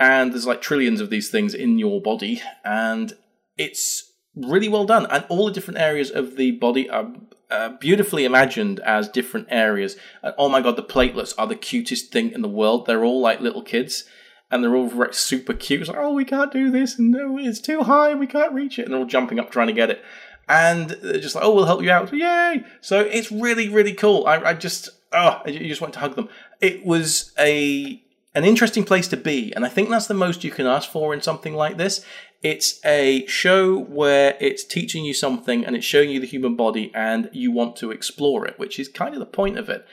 And 0.00 0.32
there's 0.32 0.46
like 0.46 0.62
trillions 0.62 1.00
of 1.00 1.10
these 1.10 1.30
things 1.30 1.54
in 1.54 1.78
your 1.78 2.00
body, 2.00 2.40
and 2.64 3.12
it's 3.58 4.05
really 4.36 4.68
well 4.68 4.84
done, 4.84 5.06
and 5.06 5.24
all 5.28 5.46
the 5.46 5.52
different 5.52 5.80
areas 5.80 6.10
of 6.10 6.36
the 6.36 6.52
body 6.52 6.88
are 6.88 7.10
uh, 7.50 7.70
beautifully 7.80 8.24
imagined 8.24 8.80
as 8.80 9.08
different 9.08 9.48
areas. 9.50 9.96
And 10.22 10.34
oh 10.38 10.48
my 10.48 10.60
god, 10.60 10.76
the 10.76 10.82
platelets 10.82 11.34
are 11.38 11.46
the 11.46 11.56
cutest 11.56 12.12
thing 12.12 12.30
in 12.32 12.42
the 12.42 12.48
world. 12.48 12.86
They're 12.86 13.04
all 13.04 13.20
like 13.20 13.40
little 13.40 13.62
kids, 13.62 14.04
and 14.50 14.62
they're 14.62 14.76
all 14.76 14.90
super 15.12 15.54
cute. 15.54 15.80
It's 15.80 15.88
like, 15.88 15.98
oh, 15.98 16.12
we 16.12 16.24
can't 16.24 16.52
do 16.52 16.70
this, 16.70 16.98
and 16.98 17.10
no, 17.10 17.38
it's 17.38 17.60
too 17.60 17.82
high, 17.82 18.14
we 18.14 18.26
can't 18.26 18.52
reach 18.52 18.78
it, 18.78 18.82
and 18.82 18.92
they're 18.92 19.00
all 19.00 19.06
jumping 19.06 19.40
up 19.40 19.50
trying 19.50 19.68
to 19.68 19.72
get 19.72 19.90
it. 19.90 20.04
And 20.48 20.90
they're 20.90 21.18
just 21.18 21.34
like, 21.34 21.44
oh, 21.44 21.54
we'll 21.54 21.66
help 21.66 21.82
you 21.82 21.90
out, 21.90 22.12
yay! 22.12 22.64
So 22.80 23.00
it's 23.00 23.32
really, 23.32 23.68
really 23.68 23.92
cool. 23.92 24.26
I, 24.26 24.36
I 24.36 24.54
just, 24.54 24.90
oh, 25.12 25.42
you 25.46 25.66
just 25.66 25.80
want 25.80 25.94
to 25.94 26.00
hug 26.00 26.14
them. 26.14 26.28
It 26.60 26.84
was 26.86 27.32
a 27.38 28.02
an 28.36 28.44
interesting 28.44 28.84
place 28.84 29.08
to 29.08 29.16
be, 29.16 29.52
and 29.56 29.64
I 29.64 29.68
think 29.68 29.88
that's 29.88 30.06
the 30.06 30.14
most 30.14 30.44
you 30.44 30.50
can 30.50 30.66
ask 30.66 30.90
for 30.90 31.14
in 31.14 31.22
something 31.22 31.54
like 31.54 31.78
this. 31.78 32.04
It's 32.46 32.78
a 32.84 33.26
show 33.26 33.76
where 33.76 34.36
it's 34.38 34.62
teaching 34.62 35.04
you 35.04 35.12
something 35.12 35.64
and 35.66 35.74
it's 35.74 35.84
showing 35.84 36.10
you 36.10 36.20
the 36.20 36.28
human 36.28 36.54
body 36.54 36.92
and 36.94 37.28
you 37.32 37.50
want 37.50 37.74
to 37.78 37.90
explore 37.90 38.46
it, 38.46 38.56
which 38.56 38.78
is 38.78 38.86
kind 38.86 39.14
of 39.14 39.18
the 39.18 39.26
point 39.26 39.58
of 39.58 39.68
it. 39.68 39.84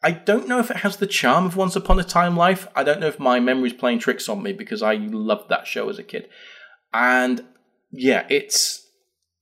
I 0.00 0.12
don't 0.12 0.46
know 0.46 0.60
if 0.60 0.70
it 0.70 0.76
has 0.76 0.98
the 0.98 1.08
charm 1.08 1.44
of 1.44 1.56
Once 1.56 1.74
Upon 1.74 1.98
a 1.98 2.04
Time 2.04 2.36
Life. 2.36 2.68
I 2.76 2.84
don't 2.84 3.00
know 3.00 3.08
if 3.08 3.18
my 3.18 3.40
memory's 3.40 3.72
playing 3.72 3.98
tricks 3.98 4.28
on 4.28 4.44
me 4.44 4.52
because 4.52 4.80
I 4.80 4.94
loved 4.94 5.48
that 5.48 5.66
show 5.66 5.88
as 5.88 5.98
a 5.98 6.04
kid. 6.04 6.28
And 6.94 7.44
yeah, 7.90 8.24
it's 8.30 8.86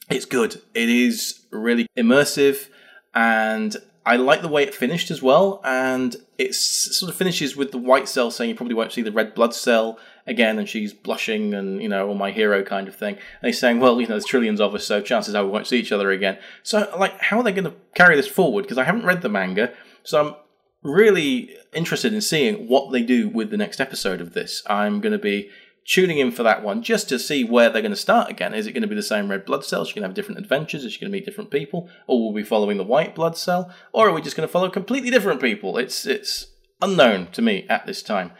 it's 0.08 0.24
good. 0.24 0.62
It 0.72 0.88
is 0.88 1.46
really 1.52 1.86
immersive 1.94 2.68
and 3.14 3.76
I 4.06 4.16
like 4.16 4.40
the 4.40 4.48
way 4.48 4.62
it 4.62 4.72
finished 4.72 5.10
as 5.10 5.20
well, 5.20 5.60
and 5.64 6.14
it 6.38 6.54
sort 6.54 7.10
of 7.10 7.16
finishes 7.18 7.56
with 7.56 7.72
the 7.72 7.78
white 7.78 8.08
cell 8.08 8.30
saying 8.30 8.48
you 8.48 8.56
probably 8.56 8.76
won't 8.76 8.92
see 8.92 9.02
the 9.02 9.10
red 9.10 9.34
blood 9.34 9.52
cell 9.52 9.98
again, 10.26 10.58
and 10.58 10.68
she's 10.68 10.92
blushing 10.92 11.54
and 11.54 11.82
you 11.82 11.88
know, 11.88 12.08
all 12.08 12.14
my 12.14 12.30
hero 12.30 12.62
kind 12.62 12.88
of 12.88 12.96
thing. 12.96 13.14
And 13.14 13.46
he's 13.48 13.58
saying, 13.58 13.80
well, 13.80 14.00
you 14.00 14.06
know, 14.06 14.14
there's 14.14 14.24
trillions 14.24 14.60
of 14.60 14.74
us, 14.74 14.86
so 14.86 15.00
chances 15.00 15.34
are 15.34 15.44
we 15.44 15.50
won't 15.50 15.66
see 15.66 15.78
each 15.78 15.92
other 15.92 16.10
again. 16.10 16.38
So, 16.62 16.90
like, 16.98 17.20
how 17.20 17.38
are 17.38 17.42
they 17.42 17.52
going 17.52 17.64
to 17.64 17.74
carry 17.94 18.16
this 18.16 18.28
forward? 18.28 18.62
Because 18.62 18.78
I 18.78 18.84
haven't 18.84 19.04
read 19.04 19.22
the 19.22 19.28
manga, 19.28 19.72
so 20.02 20.26
I'm 20.26 20.34
really 20.82 21.56
interested 21.74 22.14
in 22.14 22.20
seeing 22.20 22.68
what 22.68 22.92
they 22.92 23.02
do 23.02 23.28
with 23.28 23.50
the 23.50 23.56
next 23.56 23.80
episode 23.80 24.20
of 24.20 24.34
this. 24.34 24.62
I'm 24.66 25.00
going 25.00 25.12
to 25.12 25.18
be 25.18 25.50
tuning 25.86 26.18
in 26.18 26.32
for 26.32 26.42
that 26.42 26.62
one 26.62 26.82
just 26.82 27.08
to 27.08 27.18
see 27.18 27.44
where 27.44 27.70
they're 27.70 27.82
going 27.82 27.92
to 27.92 27.96
start 27.96 28.30
again. 28.30 28.54
Is 28.54 28.66
it 28.66 28.72
going 28.72 28.82
to 28.82 28.88
be 28.88 28.94
the 28.94 29.02
same 29.02 29.30
red 29.30 29.44
blood 29.44 29.64
cell? 29.64 29.82
Is 29.82 29.88
she 29.88 29.94
going 29.94 30.02
to 30.02 30.08
have 30.08 30.14
different 30.14 30.40
adventures? 30.40 30.84
Is 30.84 30.92
she 30.92 31.00
going 31.00 31.10
to 31.10 31.16
meet 31.16 31.24
different 31.24 31.50
people? 31.50 31.88
Or 32.06 32.18
will 32.18 32.32
we 32.32 32.42
be 32.42 32.48
following 32.48 32.76
the 32.76 32.84
white 32.84 33.14
blood 33.14 33.36
cell? 33.36 33.72
Or 33.92 34.08
are 34.08 34.12
we 34.12 34.20
just 34.20 34.36
going 34.36 34.48
to 34.48 34.52
follow 34.52 34.68
completely 34.68 35.10
different 35.10 35.40
people? 35.40 35.78
It's 35.78 36.04
it's 36.04 36.48
unknown 36.82 37.28
to 37.32 37.42
me 37.42 37.66
at 37.68 37.86
this 37.86 38.02
time. 38.02 38.32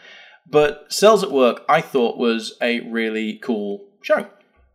But 0.49 0.91
Cells 0.91 1.23
at 1.23 1.31
Work, 1.31 1.63
I 1.67 1.81
thought 1.81 2.17
was 2.17 2.55
a 2.61 2.79
really 2.81 3.37
cool 3.37 3.85
show. 4.01 4.27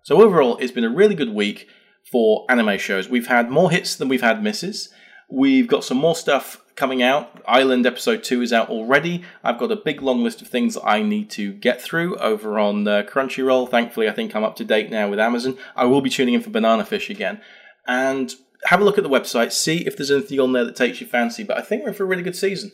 So 0.02 0.20
overall, 0.20 0.56
it's 0.58 0.72
been 0.72 0.84
a 0.84 0.90
really 0.90 1.14
good 1.14 1.32
week 1.32 1.68
for 2.10 2.44
anime 2.48 2.78
shows. 2.78 3.08
We've 3.08 3.28
had 3.28 3.50
more 3.50 3.70
hits 3.70 3.96
than 3.96 4.08
we've 4.08 4.20
had 4.20 4.42
misses. 4.42 4.90
We've 5.30 5.68
got 5.68 5.84
some 5.84 5.96
more 5.96 6.14
stuff 6.14 6.62
coming 6.76 7.02
out. 7.02 7.42
Island 7.46 7.86
episode 7.86 8.22
2 8.22 8.42
is 8.42 8.52
out 8.52 8.68
already. 8.68 9.24
I've 9.42 9.58
got 9.58 9.72
a 9.72 9.76
big 9.76 10.02
long 10.02 10.22
list 10.22 10.42
of 10.42 10.48
things 10.48 10.74
that 10.74 10.86
I 10.86 11.02
need 11.02 11.30
to 11.30 11.52
get 11.52 11.80
through 11.80 12.16
over 12.16 12.58
on 12.58 12.86
uh, 12.86 13.02
Crunchyroll. 13.08 13.70
Thankfully, 13.70 14.08
I 14.08 14.12
think 14.12 14.34
I'm 14.34 14.44
up 14.44 14.56
to 14.56 14.64
date 14.64 14.90
now 14.90 15.08
with 15.08 15.18
Amazon. 15.18 15.56
I 15.74 15.86
will 15.86 16.00
be 16.00 16.10
tuning 16.10 16.34
in 16.34 16.42
for 16.42 16.50
Banana 16.50 16.84
Fish 16.84 17.08
again. 17.08 17.40
And 17.86 18.34
have 18.64 18.80
a 18.80 18.84
look 18.84 18.98
at 18.98 19.04
the 19.04 19.10
website, 19.10 19.52
see 19.52 19.78
if 19.78 19.96
there's 19.96 20.10
anything 20.10 20.38
on 20.40 20.52
there 20.52 20.64
that 20.64 20.76
takes 20.76 21.00
your 21.00 21.08
fancy. 21.08 21.44
But 21.44 21.58
I 21.58 21.62
think 21.62 21.82
we're 21.82 21.88
in 21.88 21.94
for 21.94 22.04
a 22.04 22.06
really 22.06 22.22
good 22.22 22.36
season. 22.36 22.72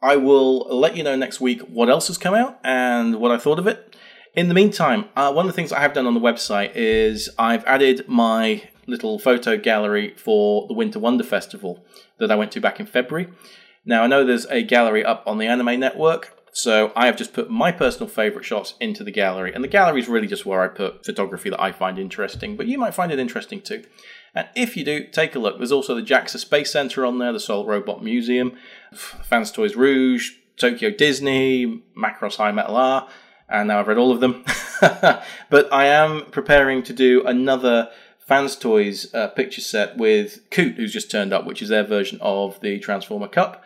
I 0.00 0.16
will 0.16 0.60
let 0.78 0.96
you 0.96 1.02
know 1.02 1.16
next 1.16 1.40
week 1.40 1.60
what 1.62 1.88
else 1.88 2.06
has 2.06 2.18
come 2.18 2.34
out 2.34 2.58
and 2.62 3.16
what 3.16 3.32
I 3.32 3.38
thought 3.38 3.58
of 3.58 3.66
it. 3.66 3.96
In 4.34 4.48
the 4.48 4.54
meantime, 4.54 5.06
uh, 5.16 5.32
one 5.32 5.46
of 5.46 5.52
the 5.52 5.56
things 5.56 5.72
I 5.72 5.80
have 5.80 5.92
done 5.92 6.06
on 6.06 6.14
the 6.14 6.20
website 6.20 6.72
is 6.76 7.28
I've 7.38 7.64
added 7.64 8.08
my 8.08 8.62
little 8.86 9.18
photo 9.18 9.56
gallery 9.56 10.14
for 10.16 10.68
the 10.68 10.74
Winter 10.74 11.00
Wonder 11.00 11.24
Festival 11.24 11.84
that 12.18 12.30
I 12.30 12.36
went 12.36 12.52
to 12.52 12.60
back 12.60 12.78
in 12.78 12.86
February. 12.86 13.28
Now, 13.84 14.04
I 14.04 14.06
know 14.06 14.24
there's 14.24 14.46
a 14.46 14.62
gallery 14.62 15.04
up 15.04 15.24
on 15.26 15.38
the 15.38 15.46
Anime 15.46 15.80
Network, 15.80 16.38
so 16.52 16.92
I 16.94 17.06
have 17.06 17.16
just 17.16 17.32
put 17.32 17.50
my 17.50 17.72
personal 17.72 18.08
favourite 18.08 18.44
shots 18.44 18.74
into 18.80 19.02
the 19.02 19.10
gallery, 19.10 19.52
and 19.52 19.64
the 19.64 19.68
gallery 19.68 20.00
is 20.00 20.08
really 20.08 20.26
just 20.26 20.46
where 20.46 20.62
I 20.62 20.68
put 20.68 21.04
photography 21.04 21.50
that 21.50 21.60
I 21.60 21.72
find 21.72 21.98
interesting, 21.98 22.56
but 22.56 22.66
you 22.66 22.78
might 22.78 22.94
find 22.94 23.10
it 23.10 23.18
interesting 23.18 23.60
too. 23.60 23.84
And 24.34 24.48
if 24.54 24.76
you 24.76 24.84
do, 24.84 25.04
take 25.04 25.34
a 25.34 25.38
look. 25.38 25.58
There's 25.58 25.72
also 25.72 25.94
the 25.94 26.02
JAXA 26.02 26.38
Space 26.38 26.72
Center 26.72 27.04
on 27.04 27.18
there, 27.18 27.32
the 27.32 27.40
Soul 27.40 27.66
Robot 27.66 28.02
Museum, 28.02 28.56
Fans 28.92 29.50
Toys 29.50 29.74
Rouge, 29.74 30.32
Tokyo 30.56 30.90
Disney, 30.90 31.82
Macross 31.96 32.36
High 32.36 32.52
Metal 32.52 32.76
R, 32.76 33.08
and 33.48 33.68
now 33.68 33.80
I've 33.80 33.88
read 33.88 33.98
all 33.98 34.12
of 34.12 34.20
them. 34.20 34.44
but 34.80 35.72
I 35.72 35.86
am 35.86 36.26
preparing 36.30 36.82
to 36.84 36.92
do 36.92 37.24
another 37.24 37.90
Fans 38.18 38.56
Toys 38.56 39.12
uh, 39.14 39.28
picture 39.28 39.62
set 39.62 39.96
with 39.96 40.50
Coot, 40.50 40.76
who's 40.76 40.92
just 40.92 41.10
turned 41.10 41.32
up, 41.32 41.46
which 41.46 41.62
is 41.62 41.70
their 41.70 41.84
version 41.84 42.18
of 42.20 42.60
the 42.60 42.78
Transformer 42.78 43.28
Kup. 43.28 43.64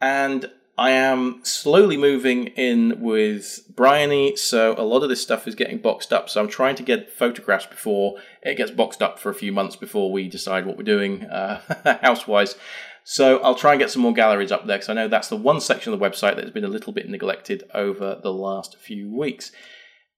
And 0.00 0.50
I 0.76 0.90
am 0.90 1.40
slowly 1.44 1.96
moving 1.96 2.48
in 2.48 3.00
with 3.00 3.64
Bryony, 3.76 4.34
so 4.34 4.74
a 4.76 4.82
lot 4.82 5.04
of 5.04 5.08
this 5.08 5.22
stuff 5.22 5.46
is 5.46 5.54
getting 5.54 5.78
boxed 5.78 6.12
up. 6.12 6.28
So 6.28 6.40
I'm 6.40 6.48
trying 6.48 6.74
to 6.76 6.82
get 6.82 7.12
photographs 7.12 7.66
before 7.66 8.16
it 8.42 8.56
gets 8.56 8.72
boxed 8.72 9.00
up 9.00 9.20
for 9.20 9.30
a 9.30 9.34
few 9.34 9.52
months 9.52 9.76
before 9.76 10.10
we 10.10 10.28
decide 10.28 10.66
what 10.66 10.76
we're 10.76 10.82
doing 10.82 11.24
uh, 11.26 11.98
house-wise. 12.02 12.56
So 13.04 13.38
I'll 13.38 13.54
try 13.54 13.72
and 13.72 13.78
get 13.78 13.90
some 13.90 14.02
more 14.02 14.14
galleries 14.14 14.50
up 14.50 14.66
there 14.66 14.78
because 14.78 14.88
I 14.88 14.94
know 14.94 15.06
that's 15.06 15.28
the 15.28 15.36
one 15.36 15.60
section 15.60 15.92
of 15.92 16.00
the 16.00 16.04
website 16.04 16.34
that 16.34 16.44
has 16.44 16.52
been 16.52 16.64
a 16.64 16.68
little 16.68 16.92
bit 16.92 17.08
neglected 17.08 17.62
over 17.72 18.18
the 18.20 18.32
last 18.32 18.76
few 18.76 19.14
weeks. 19.14 19.52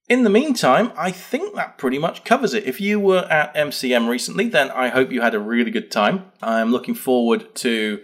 In 0.08 0.22
the 0.22 0.30
meantime, 0.30 0.92
I 0.96 1.10
think 1.10 1.56
that 1.56 1.78
pretty 1.78 1.98
much 1.98 2.24
covers 2.24 2.54
it. 2.54 2.64
If 2.64 2.80
you 2.80 3.00
were 3.00 3.26
at 3.28 3.54
MCM 3.56 4.08
recently, 4.08 4.48
then 4.48 4.70
I 4.70 4.88
hope 4.88 5.10
you 5.10 5.20
had 5.20 5.34
a 5.34 5.40
really 5.40 5.72
good 5.72 5.90
time. 5.90 6.26
I'm 6.40 6.70
looking 6.70 6.94
forward 6.94 7.54
to 7.56 8.00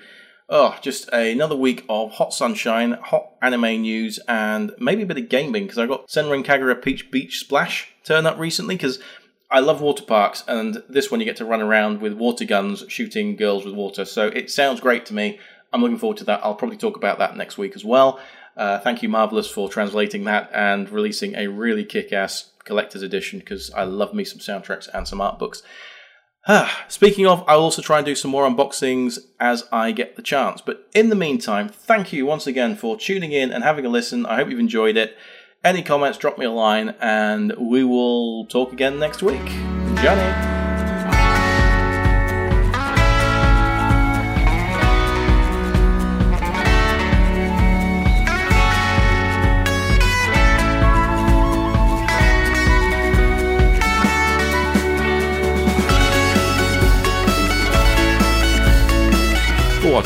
Oh, 0.55 0.77
just 0.83 1.09
another 1.15 1.57
week 1.57 1.83
of 1.89 2.13
hot 2.13 2.35
sunshine, 2.35 2.93
hot 2.93 3.31
anime 3.41 3.81
news, 3.81 4.19
and 4.29 4.71
maybe 4.79 5.01
a 5.01 5.07
bit 5.07 5.17
of 5.17 5.31
gaming 5.31 5.63
because 5.63 5.79
I 5.79 5.87
got 5.87 6.09
Senran 6.09 6.45
Kagura 6.45 6.75
Peach 6.75 7.11
Beach 7.11 7.39
Splash 7.39 7.89
turn 8.05 8.27
up 8.27 8.39
recently 8.39 8.75
because 8.75 8.99
I 9.51 9.61
love 9.61 9.81
water 9.81 10.03
parks, 10.03 10.45
and 10.47 10.83
this 10.91 11.11
one 11.11 11.21
you 11.21 11.25
get 11.25 11.37
to 11.37 11.47
run 11.47 11.63
around 11.63 12.03
with 12.03 12.13
water 12.13 12.45
guns 12.45 12.85
shooting 12.89 13.35
girls 13.35 13.65
with 13.65 13.73
water. 13.73 14.05
So 14.05 14.27
it 14.27 14.51
sounds 14.51 14.81
great 14.81 15.07
to 15.07 15.15
me. 15.15 15.41
I'm 15.73 15.81
looking 15.81 15.97
forward 15.97 16.19
to 16.19 16.25
that. 16.25 16.45
I'll 16.45 16.55
probably 16.55 16.77
talk 16.77 16.99
about 16.99 17.19
that 17.19 17.35
next 17.35 17.57
week 17.57 17.75
as 17.75 17.83
well. 17.83 18.21
Uh, 18.55 18.79
thank 18.79 19.03
you, 19.03 19.09
Marvelous, 19.09 19.51
for 19.51 19.71
translating 19.71 20.25
that 20.25 20.51
and 20.53 20.91
releasing 20.91 21.35
a 21.35 21.47
really 21.47 21.87
kick 21.87 22.13
ass 22.13 22.51
collector's 22.65 23.01
edition 23.01 23.39
because 23.39 23.71
I 23.73 23.85
love 23.85 24.13
me 24.13 24.25
some 24.25 24.39
soundtracks 24.39 24.87
and 24.93 25.09
some 25.09 25.23
art 25.23 25.39
books. 25.39 25.63
Speaking 26.89 27.27
of, 27.27 27.45
I'll 27.47 27.61
also 27.61 27.83
try 27.83 27.99
and 27.99 28.07
do 28.07 28.15
some 28.15 28.31
more 28.31 28.49
unboxings 28.49 29.19
as 29.39 29.65
I 29.71 29.93
get 29.93 30.17
the 30.17 30.23
chance. 30.23 30.61
But 30.61 30.89
in 30.95 31.09
the 31.09 31.15
meantime, 31.15 31.69
thank 31.69 32.13
you 32.13 32.27
once 32.27 32.47
again 32.47 32.77
for 32.77 32.97
tuning 32.97 33.33
in 33.33 33.53
and 33.53 33.63
having 33.63 33.87
a 33.87 33.89
listen. 33.89 34.27
I 34.27 34.37
hope 34.37 34.51
you've 34.51 34.59
enjoyed 34.59 34.97
it. 34.97 35.17
Any 35.65 35.83
comments, 35.83 36.19
drop 36.19 36.39
me 36.39 36.47
a 36.47 36.51
line, 36.51 36.97
and 37.01 37.55
we 37.57 37.85
will 37.85 38.47
talk 38.47 38.73
again 38.73 38.99
next 38.99 39.23
week. 39.23 39.47
Johnny. 40.03 40.62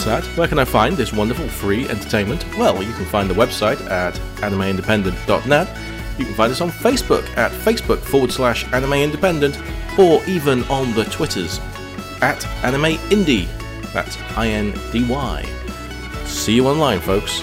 That? 0.05 0.25
Where 0.37 0.47
can 0.47 0.59
I 0.59 0.65
find 0.65 0.97
this 0.97 1.13
wonderful 1.13 1.49
free 1.49 1.89
entertainment? 1.89 2.45
Well, 2.57 2.83
you 2.83 2.93
can 2.93 3.05
find 3.07 3.29
the 3.29 3.35
website 3.35 3.81
at 3.91 4.15
animeindependent.net. 4.37 5.79
You 6.19 6.25
can 6.25 6.35
find 6.35 6.53
us 6.53 6.61
on 6.61 6.71
Facebook 6.71 7.27
at 7.37 7.51
Facebook 7.51 7.99
forward 7.99 8.31
slash 8.33 8.65
Anime 8.73 8.95
Independent, 8.95 9.59
or 9.99 10.25
even 10.27 10.63
on 10.65 10.93
the 10.95 11.05
Twitters 11.05 11.61
at 12.23 12.47
Anime 12.65 12.99
Indy. 13.11 13.49
That's 13.93 14.17
I 14.37 14.49
N 14.49 14.73
D 14.93 15.05
Y. 15.05 15.45
See 16.25 16.55
you 16.55 16.69
online, 16.69 17.01
folks. 17.01 17.43